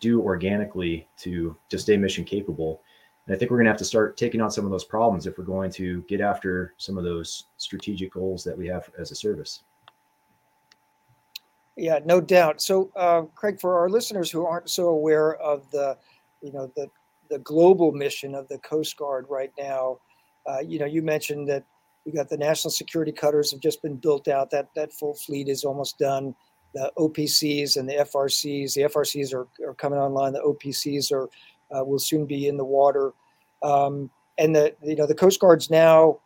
do 0.00 0.20
organically 0.20 1.06
to 1.18 1.56
to 1.68 1.78
stay 1.78 1.96
mission 1.96 2.24
capable. 2.24 2.82
And 3.26 3.34
I 3.34 3.38
think 3.38 3.50
we're 3.50 3.58
going 3.58 3.66
to 3.66 3.70
have 3.70 3.78
to 3.78 3.84
start 3.84 4.16
taking 4.16 4.40
on 4.40 4.50
some 4.50 4.64
of 4.64 4.70
those 4.70 4.84
problems 4.84 5.26
if 5.26 5.36
we're 5.36 5.44
going 5.44 5.70
to 5.72 6.02
get 6.02 6.20
after 6.20 6.74
some 6.78 6.96
of 6.96 7.04
those 7.04 7.44
strategic 7.56 8.12
goals 8.12 8.42
that 8.44 8.56
we 8.56 8.66
have 8.68 8.90
as 8.98 9.10
a 9.10 9.14
service. 9.14 9.62
Yeah, 11.76 12.00
no 12.04 12.20
doubt. 12.20 12.60
So, 12.60 12.90
uh, 12.96 13.22
Craig, 13.34 13.60
for 13.60 13.78
our 13.78 13.88
listeners 13.88 14.30
who 14.30 14.44
aren't 14.44 14.68
so 14.68 14.88
aware 14.88 15.36
of 15.36 15.70
the, 15.70 15.96
you 16.42 16.50
know, 16.52 16.72
the 16.74 16.90
the 17.30 17.38
global 17.40 17.92
mission 17.92 18.34
of 18.34 18.48
the 18.48 18.58
Coast 18.58 18.96
Guard 18.96 19.26
right 19.28 19.52
now, 19.58 19.98
uh, 20.46 20.60
you 20.60 20.78
know, 20.78 20.86
you 20.86 21.02
mentioned 21.02 21.48
that 21.48 21.64
we 22.04 22.12
got 22.12 22.28
the 22.28 22.36
national 22.36 22.70
security 22.70 23.12
cutters 23.12 23.50
have 23.50 23.60
just 23.60 23.82
been 23.82 23.96
built 23.96 24.28
out. 24.28 24.50
That 24.50 24.68
that 24.74 24.92
full 24.92 25.14
fleet 25.14 25.48
is 25.48 25.64
almost 25.64 25.98
done 25.98 26.34
the 26.74 26.90
OPCs 26.98 27.76
and 27.76 27.88
the 27.88 27.94
FRCs. 27.94 28.74
The 28.74 28.82
FRCs 28.82 29.34
are, 29.34 29.46
are 29.66 29.74
coming 29.74 29.98
online. 29.98 30.32
The 30.32 30.40
OPCs 30.40 31.12
are 31.12 31.28
uh, 31.76 31.84
will 31.84 31.98
soon 31.98 32.24
be 32.24 32.48
in 32.48 32.56
the 32.56 32.64
water. 32.64 33.12
Um, 33.62 34.10
and 34.38 34.54
the 34.54 34.74
you 34.82 34.96
know 34.96 35.06
the 35.06 35.14
Coast 35.14 35.40
Guard's 35.40 35.70
now. 35.70 36.20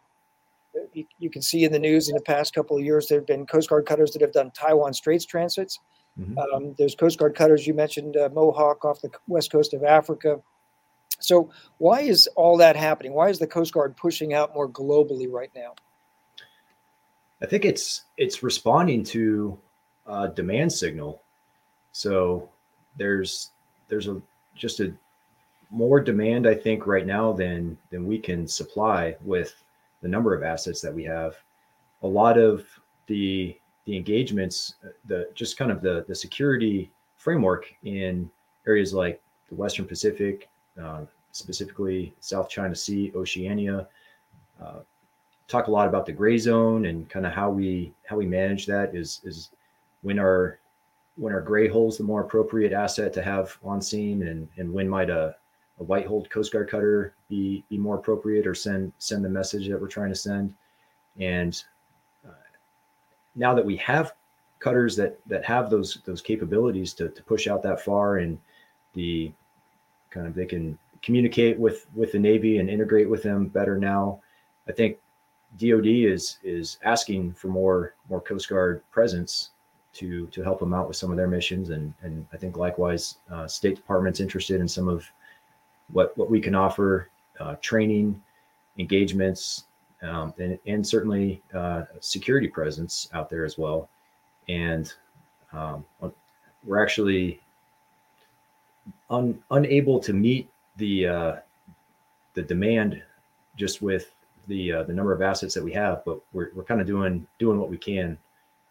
You, 0.94 1.04
you, 1.18 1.28
can 1.28 1.42
see 1.42 1.64
in 1.64 1.72
the 1.72 1.78
news 1.78 2.08
in 2.08 2.14
the 2.14 2.22
past 2.22 2.54
couple 2.54 2.78
of 2.78 2.82
years 2.82 3.06
there 3.06 3.18
have 3.18 3.26
been 3.26 3.44
Coast 3.44 3.68
Guard 3.68 3.84
cutters 3.84 4.10
that 4.12 4.22
have 4.22 4.32
done 4.32 4.50
Taiwan 4.52 4.94
Straits 4.94 5.26
transits. 5.26 5.78
Mm-hmm. 6.18 6.38
Um, 6.38 6.74
there's 6.78 6.94
Coast 6.94 7.18
Guard 7.18 7.34
cutters. 7.34 7.66
You 7.66 7.74
mentioned 7.74 8.16
uh, 8.16 8.30
Mohawk 8.32 8.84
off 8.84 9.02
the 9.02 9.10
west 9.26 9.52
coast 9.52 9.74
of 9.74 9.84
Africa. 9.84 10.40
So, 11.22 11.50
why 11.78 12.00
is 12.00 12.26
all 12.36 12.56
that 12.58 12.76
happening? 12.76 13.12
Why 13.12 13.28
is 13.28 13.38
the 13.38 13.46
Coast 13.46 13.72
Guard 13.72 13.96
pushing 13.96 14.34
out 14.34 14.54
more 14.54 14.68
globally 14.68 15.30
right 15.30 15.50
now? 15.54 15.74
I 17.42 17.46
think 17.46 17.64
it's 17.64 18.04
it's 18.16 18.42
responding 18.42 19.02
to 19.04 19.58
a 20.06 20.28
demand 20.28 20.72
signal. 20.72 21.22
So 21.90 22.48
there's 22.96 23.50
there's 23.88 24.08
a 24.08 24.22
just 24.54 24.80
a 24.80 24.94
more 25.70 26.00
demand 26.00 26.46
I 26.46 26.54
think 26.54 26.86
right 26.86 27.06
now 27.06 27.32
than 27.32 27.76
than 27.90 28.06
we 28.06 28.18
can 28.18 28.46
supply 28.46 29.16
with 29.24 29.54
the 30.02 30.08
number 30.08 30.34
of 30.34 30.42
assets 30.42 30.80
that 30.82 30.94
we 30.94 31.04
have. 31.04 31.36
A 32.02 32.06
lot 32.06 32.38
of 32.38 32.64
the 33.06 33.56
the 33.86 33.96
engagements, 33.96 34.76
the 35.06 35.28
just 35.34 35.56
kind 35.56 35.72
of 35.72 35.82
the 35.82 36.04
the 36.06 36.14
security 36.14 36.92
framework 37.16 37.72
in 37.82 38.30
areas 38.66 38.94
like 38.94 39.20
the 39.48 39.56
Western 39.56 39.86
Pacific, 39.86 40.48
uh, 40.80 41.02
specifically 41.32 42.14
South 42.20 42.48
China 42.48 42.74
Sea, 42.74 43.12
Oceania. 43.14 43.88
Uh, 44.62 44.80
talk 45.48 45.66
a 45.66 45.70
lot 45.70 45.88
about 45.88 46.06
the 46.06 46.12
gray 46.12 46.38
zone 46.38 46.86
and 46.86 47.08
kind 47.08 47.26
of 47.26 47.32
how 47.32 47.50
we 47.50 47.92
how 48.04 48.16
we 48.16 48.26
manage 48.26 48.66
that 48.66 48.94
is 48.94 49.20
is 49.24 49.50
when 50.02 50.18
our 50.18 50.58
when 51.16 51.32
our 51.32 51.42
gray 51.42 51.68
hulls 51.68 51.98
the 51.98 52.04
more 52.04 52.22
appropriate 52.22 52.72
asset 52.72 53.12
to 53.12 53.22
have 53.22 53.58
on 53.62 53.80
scene 53.80 54.26
and 54.28 54.48
and 54.56 54.72
when 54.72 54.88
might 54.88 55.10
a, 55.10 55.34
a 55.80 55.82
white 55.82 56.06
hull 56.06 56.24
coast 56.26 56.52
guard 56.52 56.70
cutter 56.70 57.14
be 57.28 57.64
be 57.68 57.76
more 57.76 57.96
appropriate 57.96 58.46
or 58.46 58.54
send 58.54 58.92
send 58.98 59.24
the 59.24 59.28
message 59.28 59.68
that 59.68 59.80
we're 59.80 59.88
trying 59.88 60.08
to 60.08 60.14
send 60.14 60.54
and 61.20 61.64
uh, 62.26 62.32
now 63.34 63.54
that 63.54 63.64
we 63.64 63.76
have 63.76 64.14
cutters 64.58 64.96
that 64.96 65.18
that 65.26 65.44
have 65.44 65.68
those 65.68 65.98
those 66.06 66.22
capabilities 66.22 66.94
to, 66.94 67.10
to 67.10 67.22
push 67.24 67.46
out 67.46 67.62
that 67.62 67.84
far 67.84 68.18
and 68.18 68.38
the 68.94 69.30
kind 70.12 70.26
of 70.26 70.34
they 70.34 70.46
can 70.46 70.78
communicate 71.02 71.58
with 71.58 71.86
with 71.94 72.12
the 72.12 72.18
navy 72.18 72.58
and 72.58 72.70
integrate 72.70 73.08
with 73.08 73.22
them 73.22 73.46
better 73.46 73.76
now. 73.76 74.20
I 74.68 74.72
think 74.72 74.98
dod 75.58 75.86
is 75.86 76.38
is 76.42 76.78
asking 76.84 77.32
for 77.32 77.48
more 77.48 77.94
more 78.08 78.20
coast 78.20 78.48
guard 78.48 78.82
presence 78.90 79.50
to 79.94 80.26
to 80.28 80.42
help 80.42 80.60
them 80.60 80.74
out 80.74 80.88
with 80.88 80.96
some 80.96 81.10
of 81.10 81.16
their 81.16 81.28
missions. 81.28 81.70
And 81.70 81.92
and 82.02 82.26
i 82.32 82.36
think 82.36 82.56
likewise 82.56 83.18
uh, 83.30 83.46
state 83.46 83.76
department's 83.76 84.20
interested 84.20 84.60
in 84.60 84.68
some 84.68 84.88
of 84.88 85.04
what 85.92 86.16
what 86.16 86.30
we 86.30 86.40
can 86.40 86.54
offer 86.54 87.08
uh, 87.40 87.56
training 87.60 88.22
engagements 88.78 89.64
um, 90.02 90.34
and, 90.38 90.58
and 90.66 90.86
certainly 90.86 91.42
uh, 91.54 91.82
security 92.00 92.48
presence 92.48 93.08
out 93.12 93.30
there 93.30 93.44
as 93.44 93.56
well. 93.56 93.88
And 94.48 94.92
um, 95.52 95.84
we're 96.64 96.82
actually 96.82 97.40
un, 99.12 99.40
unable 99.50 100.00
to 100.00 100.12
meet 100.12 100.48
the 100.76 101.06
uh, 101.06 101.36
the 102.34 102.42
demand 102.42 103.02
just 103.56 103.82
with 103.82 104.14
the 104.48 104.72
uh, 104.72 104.82
the 104.84 104.92
number 104.92 105.12
of 105.12 105.22
assets 105.22 105.54
that 105.54 105.62
we 105.62 105.72
have, 105.72 106.04
but 106.04 106.18
we're, 106.32 106.50
we're 106.54 106.64
kind 106.64 106.80
of 106.80 106.86
doing 106.86 107.26
doing 107.38 107.58
what 107.58 107.70
we 107.70 107.76
can 107.76 108.18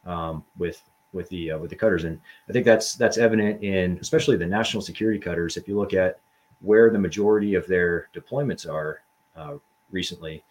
um, 0.06 0.44
with 0.58 0.82
with 1.14 1.30
the 1.30 1.52
uh, 1.52 1.58
with 1.58 1.70
the 1.70 1.76
cutters, 1.76 2.04
and 2.04 2.20
I 2.50 2.52
think 2.52 2.66
that's 2.66 2.96
that's 2.96 3.18
evident 3.18 3.64
in 3.64 3.98
especially 4.02 4.36
the 4.36 4.46
national 4.46 4.82
security 4.82 5.20
cutters. 5.20 5.56
If 5.56 5.68
you 5.68 5.78
look 5.78 5.94
at 5.94 6.20
where 6.62 6.90
the 6.90 7.00
majority 7.00 7.56
of 7.56 7.66
their 7.68 8.10
deployments 8.14 8.70
are 8.70 9.02
uh, 9.36 9.56
recently, 9.92 10.44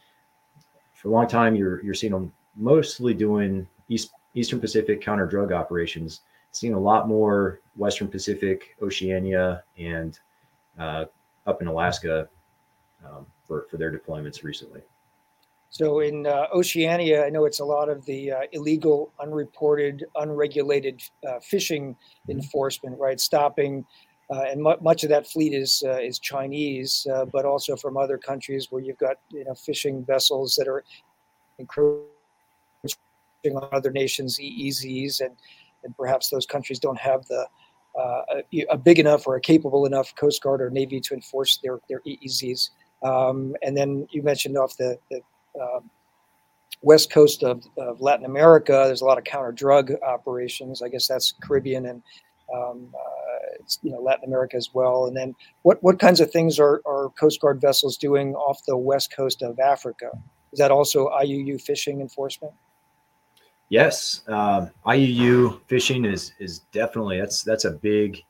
for 0.94 1.09
a 1.09 1.11
long 1.11 1.28
time 1.28 1.54
you're 1.54 1.82
you're 1.82 1.94
seeing 1.94 2.12
them 2.12 2.32
mostly 2.56 3.12
doing 3.12 3.66
East 3.88 4.12
Eastern 4.35 4.61
Pacific 4.61 5.00
counter 5.00 5.26
drug 5.26 5.52
operations. 5.52 6.20
Seeing 6.52 6.75
a 6.75 6.80
lot 6.80 7.09
more 7.09 7.61
Western 7.76 8.09
Pacific, 8.09 8.76
Oceania, 8.83 9.62
and 9.78 10.19
uh, 10.78 11.04
up 11.47 11.62
in 11.62 11.69
Alaska 11.69 12.28
um, 13.07 13.26
for 13.47 13.66
for 13.71 13.76
their 13.76 13.92
deployments 13.92 14.42
recently. 14.42 14.83
So 15.71 16.00
in 16.00 16.26
uh, 16.26 16.47
Oceania, 16.52 17.25
I 17.25 17.30
know 17.30 17.45
it's 17.45 17.61
a 17.61 17.64
lot 17.64 17.88
of 17.88 18.04
the 18.04 18.33
uh, 18.33 18.40
illegal, 18.52 19.12
unreported, 19.21 20.04
unregulated 20.16 21.00
uh, 21.26 21.38
fishing 21.40 21.95
mm-hmm. 21.95 22.33
enforcement, 22.33 22.99
right? 22.99 23.21
Stopping, 23.21 23.85
uh, 24.30 24.42
and 24.49 24.61
mu- 24.61 24.80
much 24.80 25.04
of 25.04 25.11
that 25.11 25.28
fleet 25.28 25.54
is 25.54 25.85
uh, 25.87 25.99
is 25.99 26.19
Chinese, 26.19 27.07
but 27.33 27.45
also 27.45 27.76
from 27.76 27.97
other 27.97 28.19
countries 28.19 28.66
where 28.71 28.83
you've 28.83 28.99
got 28.99 29.16
you 29.30 29.45
know 29.45 29.54
fishing 29.54 30.04
vessels 30.04 30.57
that 30.57 30.66
are 30.66 30.85
encroaching 31.59 32.07
on 33.54 33.69
other 33.73 33.92
nations' 33.92 34.38
EEZs, 34.40 35.21
and 35.21 35.37
and 35.84 35.96
perhaps 35.96 36.30
those 36.30 36.46
countries 36.46 36.78
don't 36.78 36.99
have 36.99 37.26
the 37.26 37.46
a, 37.96 38.66
a, 38.70 38.78
big 38.78 38.99
enough 38.99 39.26
or 39.26 39.37
a 39.37 39.40
capable 39.40 39.87
enough 39.87 40.14
Coast 40.14 40.42
Guard 40.42 40.60
or 40.60 40.70
Navy 40.70 41.00
to 41.00 41.14
enforce 41.14 41.58
their 41.58 41.80
their 41.88 42.00
EEZs. 42.00 42.70
Um, 43.02 43.54
and 43.62 43.76
then 43.76 44.06
you 44.10 44.22
mentioned 44.22 44.56
off 44.58 44.76
the, 44.76 44.99
the 45.10 45.20
um, 45.60 45.90
west 46.82 47.10
coast 47.10 47.42
of, 47.42 47.64
of, 47.78 48.00
Latin 48.00 48.26
America, 48.26 48.84
there's 48.87 49.00
a 49.00 49.06
lot 49.06 49.18
of 49.18 49.25
counter 49.25 49.52
drug 49.52 49.92
operations. 50.06 50.82
I 50.82 50.88
guess 50.88 51.06
that's 51.06 51.32
Caribbean 51.42 51.87
and 51.87 52.02
um, 52.54 52.88
uh, 52.94 53.64
you 53.82 53.90
know 53.90 54.00
Latin 54.00 54.25
America 54.25 54.56
as 54.56 54.70
well. 54.75 55.06
And 55.06 55.16
then 55.16 55.34
what 55.62 55.82
what 55.82 55.99
kinds 55.99 56.20
of 56.20 56.30
things 56.30 56.58
are, 56.58 56.82
are 56.87 57.08
Coast 57.18 57.40
Guard 57.40 57.60
vessels 57.60 57.96
doing 57.96 58.34
off 58.34 58.60
the 58.66 58.76
west 58.76 59.14
coast 59.14 59.42
of 59.42 59.58
Africa? 59.58 60.10
Is 60.52 60.58
that 60.58 60.70
also 60.70 61.08
IUU 61.10 61.60
fishing 61.60 62.00
enforcement? 62.00 62.52
Yes, 63.70 64.22
um, 64.26 64.70
IUU 64.84 65.60
fishing 65.68 66.04
is 66.04 66.32
is 66.40 66.58
definitely 66.72 67.20
that's 67.20 67.44
that's 67.44 67.64
a 67.64 67.70
big 67.70 68.22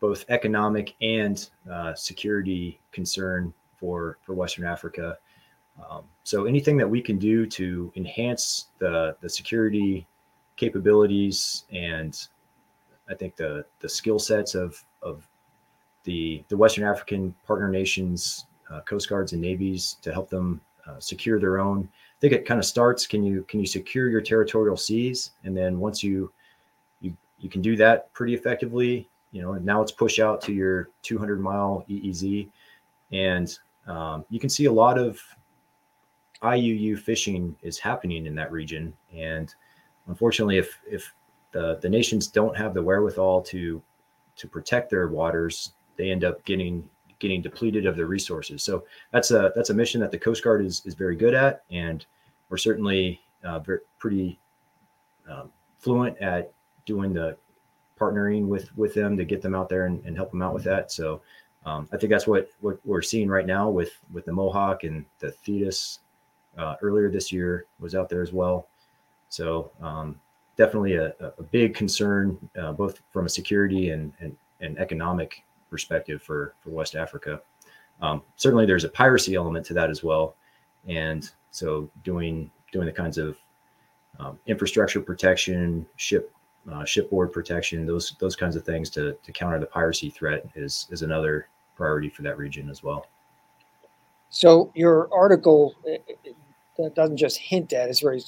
both 0.00 0.24
economic 0.28 0.94
and 1.00 1.48
uh, 1.70 1.94
security 1.94 2.80
concern 2.90 3.54
for 3.78 4.18
for 4.22 4.34
Western 4.34 4.64
Africa. 4.64 5.16
Um, 5.88 6.02
so 6.24 6.46
anything 6.46 6.76
that 6.78 6.90
we 6.90 7.00
can 7.00 7.16
do 7.16 7.46
to 7.46 7.92
enhance 7.94 8.70
the 8.80 9.16
the 9.20 9.28
security 9.28 10.04
capabilities 10.56 11.64
and 11.72 12.26
I 13.08 13.14
think 13.14 13.36
the 13.36 13.64
the 13.78 13.88
skill 13.88 14.18
sets 14.18 14.56
of 14.56 14.84
of 15.00 15.28
the 16.02 16.42
the 16.48 16.56
Western 16.56 16.82
African 16.82 17.36
partner 17.46 17.68
nations, 17.68 18.46
uh, 18.68 18.80
coast 18.80 19.08
guards 19.08 19.32
and 19.32 19.40
navies 19.40 19.96
to 20.02 20.12
help 20.12 20.28
them 20.28 20.60
uh, 20.88 20.98
secure 20.98 21.38
their 21.38 21.60
own. 21.60 21.88
I 22.18 22.20
think 22.20 22.32
it 22.32 22.46
kind 22.46 22.58
of 22.58 22.64
starts. 22.64 23.06
Can 23.06 23.22
you 23.22 23.44
can 23.44 23.60
you 23.60 23.66
secure 23.66 24.08
your 24.08 24.20
territorial 24.20 24.76
seas, 24.76 25.30
and 25.44 25.56
then 25.56 25.78
once 25.78 26.02
you 26.02 26.32
you 27.00 27.16
you 27.38 27.48
can 27.48 27.62
do 27.62 27.76
that 27.76 28.12
pretty 28.12 28.34
effectively, 28.34 29.08
you 29.30 29.40
know, 29.40 29.52
And 29.52 29.64
now 29.64 29.82
it's 29.82 29.92
push 29.92 30.18
out 30.18 30.40
to 30.42 30.52
your 30.52 30.90
200 31.02 31.40
mile 31.40 31.84
EEZ, 31.88 32.48
and 33.12 33.56
um, 33.86 34.24
you 34.30 34.40
can 34.40 34.50
see 34.50 34.64
a 34.64 34.72
lot 34.72 34.98
of 34.98 35.20
IUU 36.42 36.98
fishing 36.98 37.54
is 37.62 37.78
happening 37.78 38.26
in 38.26 38.34
that 38.34 38.50
region. 38.50 38.92
And 39.14 39.54
unfortunately, 40.08 40.58
if 40.58 40.76
if 40.90 41.14
the 41.52 41.78
the 41.82 41.88
nations 41.88 42.26
don't 42.26 42.56
have 42.56 42.74
the 42.74 42.82
wherewithal 42.82 43.42
to 43.42 43.80
to 44.36 44.48
protect 44.48 44.90
their 44.90 45.06
waters, 45.06 45.72
they 45.96 46.10
end 46.10 46.24
up 46.24 46.44
getting 46.44 46.88
getting 47.18 47.42
depleted 47.42 47.86
of 47.86 47.96
their 47.96 48.06
resources. 48.06 48.62
So 48.62 48.84
that's 49.12 49.30
a 49.30 49.52
that's 49.54 49.70
a 49.70 49.74
mission 49.74 50.00
that 50.00 50.10
the 50.10 50.18
Coast 50.18 50.42
Guard 50.44 50.64
is 50.64 50.82
is 50.86 50.94
very 50.94 51.16
good 51.16 51.34
at, 51.34 51.62
and 51.70 52.04
we're 52.48 52.56
certainly 52.56 53.20
uh, 53.44 53.58
very, 53.60 53.80
pretty 53.98 54.38
um, 55.30 55.50
fluent 55.78 56.16
at 56.18 56.52
doing 56.86 57.12
the 57.12 57.36
partnering 57.98 58.46
with 58.46 58.76
with 58.76 58.94
them 58.94 59.16
to 59.16 59.24
get 59.24 59.42
them 59.42 59.54
out 59.54 59.68
there 59.68 59.86
and, 59.86 60.04
and 60.04 60.16
help 60.16 60.30
them 60.30 60.42
out 60.42 60.54
with 60.54 60.64
that. 60.64 60.90
So 60.92 61.20
um, 61.66 61.88
I 61.92 61.96
think 61.96 62.10
that's 62.10 62.26
what 62.26 62.48
what 62.60 62.78
we're 62.84 63.02
seeing 63.02 63.28
right 63.28 63.46
now 63.46 63.68
with 63.68 63.92
with 64.12 64.24
the 64.24 64.32
Mohawk 64.32 64.84
and 64.84 65.04
the 65.18 65.30
Thetis 65.30 66.00
uh, 66.56 66.76
earlier 66.82 67.10
this 67.10 67.32
year 67.32 67.66
was 67.78 67.94
out 67.94 68.08
there 68.08 68.22
as 68.22 68.32
well. 68.32 68.68
So 69.28 69.70
um, 69.80 70.18
definitely 70.56 70.96
a, 70.96 71.14
a, 71.20 71.42
big 71.42 71.74
concern, 71.74 72.36
uh, 72.60 72.72
both 72.72 73.00
from 73.12 73.26
a 73.26 73.28
security 73.28 73.90
and, 73.90 74.12
and, 74.20 74.36
and, 74.60 74.78
economic 74.78 75.44
perspective 75.70 76.22
for, 76.22 76.54
for 76.60 76.70
West 76.70 76.94
Africa. 76.94 77.40
Um, 78.00 78.22
certainly 78.36 78.66
there's 78.66 78.84
a 78.84 78.88
piracy 78.88 79.34
element 79.34 79.66
to 79.66 79.74
that 79.74 79.90
as 79.90 80.02
well. 80.02 80.36
And 80.86 81.28
so 81.50 81.90
doing, 82.04 82.50
doing 82.72 82.86
the 82.86 82.92
kinds 82.92 83.18
of 83.18 83.36
um, 84.18 84.38
infrastructure 84.46 85.00
protection, 85.00 85.86
ship, 85.96 86.32
uh, 86.70 86.84
shipboard 86.84 87.32
protection, 87.32 87.86
those, 87.86 88.14
those 88.20 88.36
kinds 88.36 88.56
of 88.56 88.64
things 88.64 88.90
to, 88.90 89.16
to 89.22 89.32
counter 89.32 89.58
the 89.58 89.66
piracy 89.66 90.10
threat 90.10 90.46
is, 90.54 90.86
is 90.90 91.02
another 91.02 91.48
priority 91.76 92.08
for 92.08 92.22
that 92.22 92.38
region 92.38 92.68
as 92.68 92.82
well. 92.82 93.06
So 94.30 94.70
your 94.74 95.08
article 95.12 95.74
that 96.78 96.94
doesn't 96.94 97.16
just 97.16 97.38
hint 97.38 97.72
at; 97.72 97.88
it's 97.88 98.00
very 98.00 98.22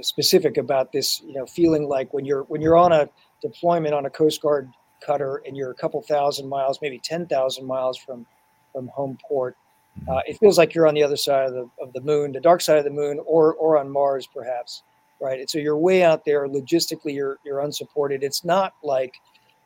specific 0.00 0.56
about 0.56 0.92
this. 0.92 1.20
You 1.22 1.34
know, 1.34 1.46
feeling 1.46 1.88
like 1.88 2.12
when 2.14 2.24
you're 2.24 2.44
when 2.44 2.60
you're 2.60 2.76
on 2.76 2.92
a 2.92 3.08
deployment 3.42 3.94
on 3.94 4.06
a 4.06 4.10
Coast 4.10 4.40
Guard 4.40 4.70
cutter 5.00 5.42
and 5.46 5.56
you're 5.56 5.70
a 5.70 5.74
couple 5.74 6.00
thousand 6.02 6.48
miles, 6.48 6.78
maybe 6.82 6.98
ten 6.98 7.26
thousand 7.26 7.66
miles 7.66 7.96
from 7.98 8.26
from 8.72 8.88
home 8.88 9.18
port, 9.26 9.56
mm-hmm. 10.00 10.10
uh, 10.10 10.20
it 10.26 10.38
feels 10.38 10.58
like 10.58 10.74
you're 10.74 10.86
on 10.86 10.94
the 10.94 11.02
other 11.02 11.16
side 11.16 11.46
of 11.46 11.54
the 11.54 11.68
of 11.82 11.92
the 11.92 12.00
moon, 12.00 12.32
the 12.32 12.40
dark 12.40 12.60
side 12.60 12.78
of 12.78 12.84
the 12.84 12.90
moon, 12.90 13.20
or 13.26 13.54
or 13.54 13.78
on 13.78 13.90
Mars, 13.90 14.26
perhaps. 14.26 14.82
Right. 15.22 15.40
And 15.40 15.50
so 15.50 15.58
you're 15.58 15.76
way 15.76 16.02
out 16.02 16.24
there. 16.24 16.48
Logistically, 16.48 17.14
you're 17.14 17.38
you're 17.44 17.60
unsupported. 17.60 18.22
It's 18.22 18.42
not 18.42 18.72
like 18.82 19.14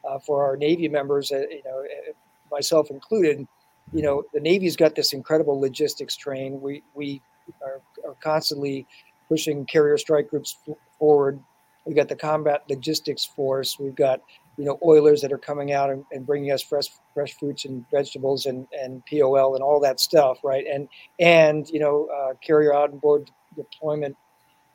uh, 0.05 0.19
for 0.19 0.45
our 0.45 0.57
Navy 0.57 0.89
members, 0.89 1.31
uh, 1.31 1.47
you 1.49 1.63
know, 1.65 1.79
uh, 1.81 2.13
myself 2.51 2.91
included. 2.91 3.47
You 3.93 4.03
know, 4.03 4.25
the 4.33 4.41
Navy's 4.41 4.77
got 4.77 4.97
this 4.97 5.13
incredible 5.13 5.61
logistics 5.61 6.17
train. 6.17 6.61
We 6.61 6.83
we 6.95 7.23
are, 7.63 7.81
are 8.05 8.17
constantly 8.21 8.87
pushing 9.29 9.65
carrier 9.67 9.97
strike 9.97 10.29
groups 10.29 10.57
forward. 10.99 11.39
We've 11.85 11.97
got 11.97 12.09
the 12.09 12.17
combat 12.17 12.65
logistics 12.69 13.25
force. 13.25 13.79
We've 13.79 13.95
got 13.95 14.23
you 14.57 14.65
know 14.65 14.79
oilers 14.85 15.21
that 15.23 15.33
are 15.33 15.39
coming 15.39 15.73
out 15.73 15.91
and, 15.91 16.05
and 16.13 16.27
bringing 16.27 16.51
us 16.53 16.63
fresh 16.63 16.87
fresh 17.13 17.35
fruits 17.35 17.65
and 17.65 17.85
vegetables 17.91 18.47
and 18.47 18.67
and 18.81 19.03
POL 19.07 19.55
and 19.55 19.63
all 19.63 19.81
that 19.81 20.01
stuff, 20.01 20.39
right? 20.45 20.65
And 20.67 20.89
and 21.19 21.69
you 21.69 21.81
know 21.81 22.07
uh, 22.07 22.35
carrier 22.41 22.75
on 22.75 22.99
board 22.99 23.31
deployment, 23.57 24.17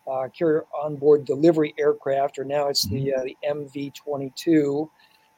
uh, 0.08 0.28
carrier 0.38 0.66
on 0.74 0.96
board 0.96 1.26
delivery 1.26 1.74
aircraft, 1.78 2.40
or 2.40 2.46
now 2.46 2.68
it's 2.68 2.88
the 2.88 3.14
uh, 3.14 3.24
the 3.24 3.38
MV22, 3.48 4.90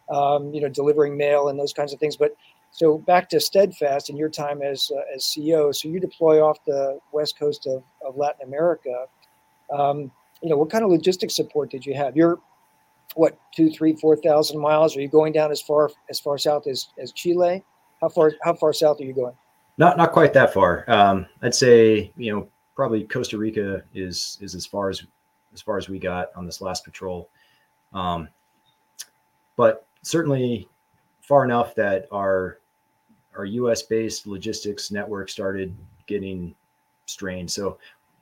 um, 0.09 0.53
you 0.53 0.61
know, 0.61 0.69
delivering 0.69 1.17
mail 1.17 1.49
and 1.49 1.59
those 1.59 1.73
kinds 1.73 1.93
of 1.93 1.99
things. 1.99 2.17
But 2.17 2.35
so 2.71 2.97
back 2.97 3.29
to 3.29 3.39
Steadfast 3.39 4.09
in 4.09 4.17
your 4.17 4.29
time 4.29 4.61
as 4.61 4.91
uh, 4.95 5.01
as 5.15 5.35
CO. 5.35 5.71
So 5.71 5.87
you 5.89 5.99
deploy 5.99 6.41
off 6.41 6.63
the 6.65 6.99
west 7.11 7.37
coast 7.37 7.67
of, 7.67 7.83
of 8.05 8.17
Latin 8.17 8.47
America. 8.47 9.05
Um, 9.71 10.11
you 10.41 10.49
know, 10.49 10.57
what 10.57 10.71
kind 10.71 10.83
of 10.83 10.89
logistics 10.89 11.35
support 11.35 11.69
did 11.69 11.85
you 11.85 11.93
have? 11.93 12.17
You're 12.17 12.39
what 13.15 13.37
two, 13.55 13.69
three, 13.71 13.95
four 13.95 14.15
thousand 14.15 14.59
miles? 14.59 14.95
Are 14.95 15.01
you 15.01 15.07
going 15.07 15.33
down 15.33 15.51
as 15.51 15.61
far 15.61 15.89
as 16.09 16.19
far 16.19 16.37
south 16.37 16.67
as, 16.67 16.87
as 16.99 17.11
Chile? 17.11 17.63
How 18.01 18.09
far 18.09 18.33
how 18.43 18.53
far 18.53 18.73
south 18.73 18.99
are 19.01 19.05
you 19.05 19.13
going? 19.13 19.35
Not 19.77 19.97
not 19.97 20.11
quite 20.11 20.33
that 20.33 20.53
far. 20.53 20.85
Um, 20.89 21.25
I'd 21.41 21.55
say 21.55 22.11
you 22.17 22.33
know 22.33 22.47
probably 22.75 23.03
Costa 23.03 23.37
Rica 23.37 23.83
is 23.93 24.37
is 24.41 24.55
as 24.55 24.65
far 24.65 24.89
as 24.89 25.03
as 25.53 25.61
far 25.61 25.77
as 25.77 25.89
we 25.89 25.99
got 25.99 26.29
on 26.35 26.45
this 26.45 26.61
last 26.61 26.85
patrol, 26.85 27.29
um, 27.93 28.29
but 29.55 29.85
certainly 30.01 30.67
far 31.21 31.43
enough 31.43 31.75
that 31.75 32.07
our 32.11 32.59
our 33.35 33.45
U.S. 33.45 33.83
based 33.83 34.27
logistics 34.27 34.91
network 34.91 35.29
started 35.29 35.75
getting 36.07 36.53
strained. 37.05 37.49
So 37.49 37.77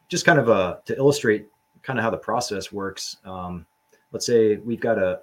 just 0.08 0.26
kind 0.26 0.40
of 0.40 0.50
a 0.50 0.82
to 0.86 0.96
illustrate 0.98 1.48
kind 1.82 1.98
of 1.98 2.04
how 2.04 2.10
the 2.10 2.18
process 2.18 2.72
works. 2.72 3.18
Um, 3.26 3.66
let's 4.12 4.26
say 4.26 4.58
we've 4.58 4.80
got 4.80 4.98
a 4.98 5.22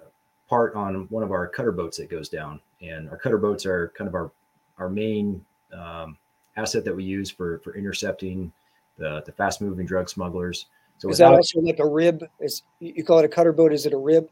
part 0.49 0.75
on 0.75 1.07
one 1.09 1.23
of 1.23 1.31
our 1.31 1.47
cutter 1.47 1.71
boats 1.71 1.97
that 1.97 2.09
goes 2.09 2.29
down, 2.29 2.59
and 2.81 3.09
our 3.09 3.17
cutter 3.17 3.37
boats 3.37 3.65
are 3.65 3.91
kind 3.97 4.07
of 4.07 4.15
our 4.15 4.31
our 4.77 4.89
main 4.89 5.43
um, 5.73 6.17
asset 6.55 6.85
that 6.85 6.95
we 6.95 7.03
use 7.03 7.29
for 7.29 7.59
for 7.59 7.75
intercepting 7.75 8.51
the 8.97 9.21
the 9.25 9.31
fast 9.31 9.61
moving 9.61 9.85
drug 9.85 10.09
smugglers. 10.09 10.67
So 10.97 11.09
is 11.09 11.19
that 11.19 11.31
also 11.31 11.59
like 11.61 11.79
a 11.79 11.87
rib? 11.87 12.23
Is 12.39 12.63
you 12.79 13.03
call 13.03 13.19
it 13.19 13.25
a 13.25 13.29
cutter 13.29 13.53
boat? 13.53 13.71
Is 13.71 13.85
it 13.85 13.93
a 13.93 13.97
rib? 13.97 14.27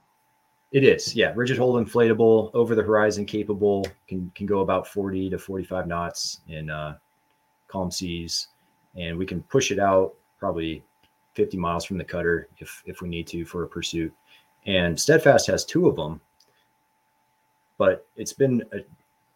It 0.71 0.83
is, 0.83 1.15
yeah. 1.15 1.31
Rigid 1.35 1.57
hull 1.57 1.73
inflatable, 1.73 2.51
over 2.53 2.75
the 2.75 2.83
horizon 2.83 3.25
capable, 3.25 3.85
can 4.07 4.31
can 4.35 4.45
go 4.45 4.61
about 4.61 4.87
40 4.87 5.29
to 5.29 5.37
45 5.37 5.87
knots 5.87 6.41
in 6.47 6.69
uh, 6.69 6.97
calm 7.67 7.91
seas, 7.91 8.47
and 8.95 9.17
we 9.17 9.25
can 9.25 9.41
push 9.43 9.71
it 9.71 9.79
out 9.79 10.15
probably 10.39 10.83
50 11.33 11.57
miles 11.57 11.85
from 11.85 11.97
the 11.97 12.03
cutter 12.03 12.47
if 12.57 12.81
if 12.85 13.01
we 13.01 13.09
need 13.09 13.27
to 13.27 13.45
for 13.45 13.63
a 13.63 13.67
pursuit. 13.67 14.13
And 14.65 14.99
Steadfast 14.99 15.47
has 15.47 15.63
two 15.63 15.87
of 15.87 15.95
them, 15.95 16.19
but 17.77 18.07
it's 18.15 18.33
been 18.33 18.63
a, 18.73 18.79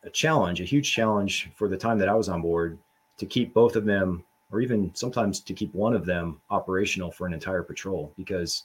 a 0.08 0.10
challenge, 0.10 0.60
a 0.62 0.66
huge 0.66 0.92
challenge 0.92 1.52
for 1.56 1.68
the 1.68 1.78
time 1.78 2.00
that 2.00 2.10
I 2.10 2.16
was 2.16 2.30
on 2.30 2.42
board 2.42 2.78
to 3.18 3.26
keep 3.26 3.54
both 3.54 3.76
of 3.76 3.86
them, 3.86 4.24
or 4.52 4.62
even 4.62 4.92
sometimes 4.96 5.40
to 5.42 5.54
keep 5.54 5.74
one 5.76 5.94
of 5.94 6.06
them 6.06 6.42
operational 6.50 7.12
for 7.12 7.28
an 7.28 7.34
entire 7.34 7.62
patrol 7.62 8.12
because 8.18 8.64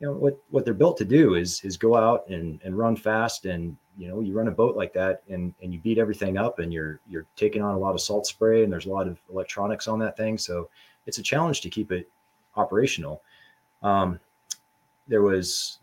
you 0.00 0.06
know 0.06 0.12
what 0.12 0.38
what 0.50 0.64
they're 0.64 0.74
built 0.74 0.96
to 0.98 1.04
do 1.04 1.34
is 1.34 1.62
is 1.64 1.76
go 1.76 1.96
out 1.96 2.28
and 2.28 2.60
and 2.64 2.76
run 2.76 2.96
fast 2.96 3.46
and 3.46 3.76
you 3.96 4.08
know 4.08 4.20
you 4.20 4.32
run 4.32 4.48
a 4.48 4.50
boat 4.50 4.76
like 4.76 4.92
that 4.92 5.22
and 5.28 5.54
and 5.62 5.72
you 5.72 5.78
beat 5.80 5.98
everything 5.98 6.36
up 6.36 6.58
and 6.58 6.72
you're 6.72 7.00
you're 7.08 7.26
taking 7.36 7.62
on 7.62 7.74
a 7.74 7.78
lot 7.78 7.94
of 7.94 8.00
salt 8.00 8.26
spray 8.26 8.64
and 8.64 8.72
there's 8.72 8.86
a 8.86 8.90
lot 8.90 9.06
of 9.06 9.18
electronics 9.30 9.88
on 9.88 9.98
that 10.00 10.16
thing. 10.16 10.36
So 10.36 10.68
it's 11.06 11.18
a 11.18 11.22
challenge 11.22 11.60
to 11.62 11.70
keep 11.70 11.92
it 11.92 12.08
operational. 12.56 13.22
Um, 13.82 14.18
there 15.06 15.22
was 15.22 15.78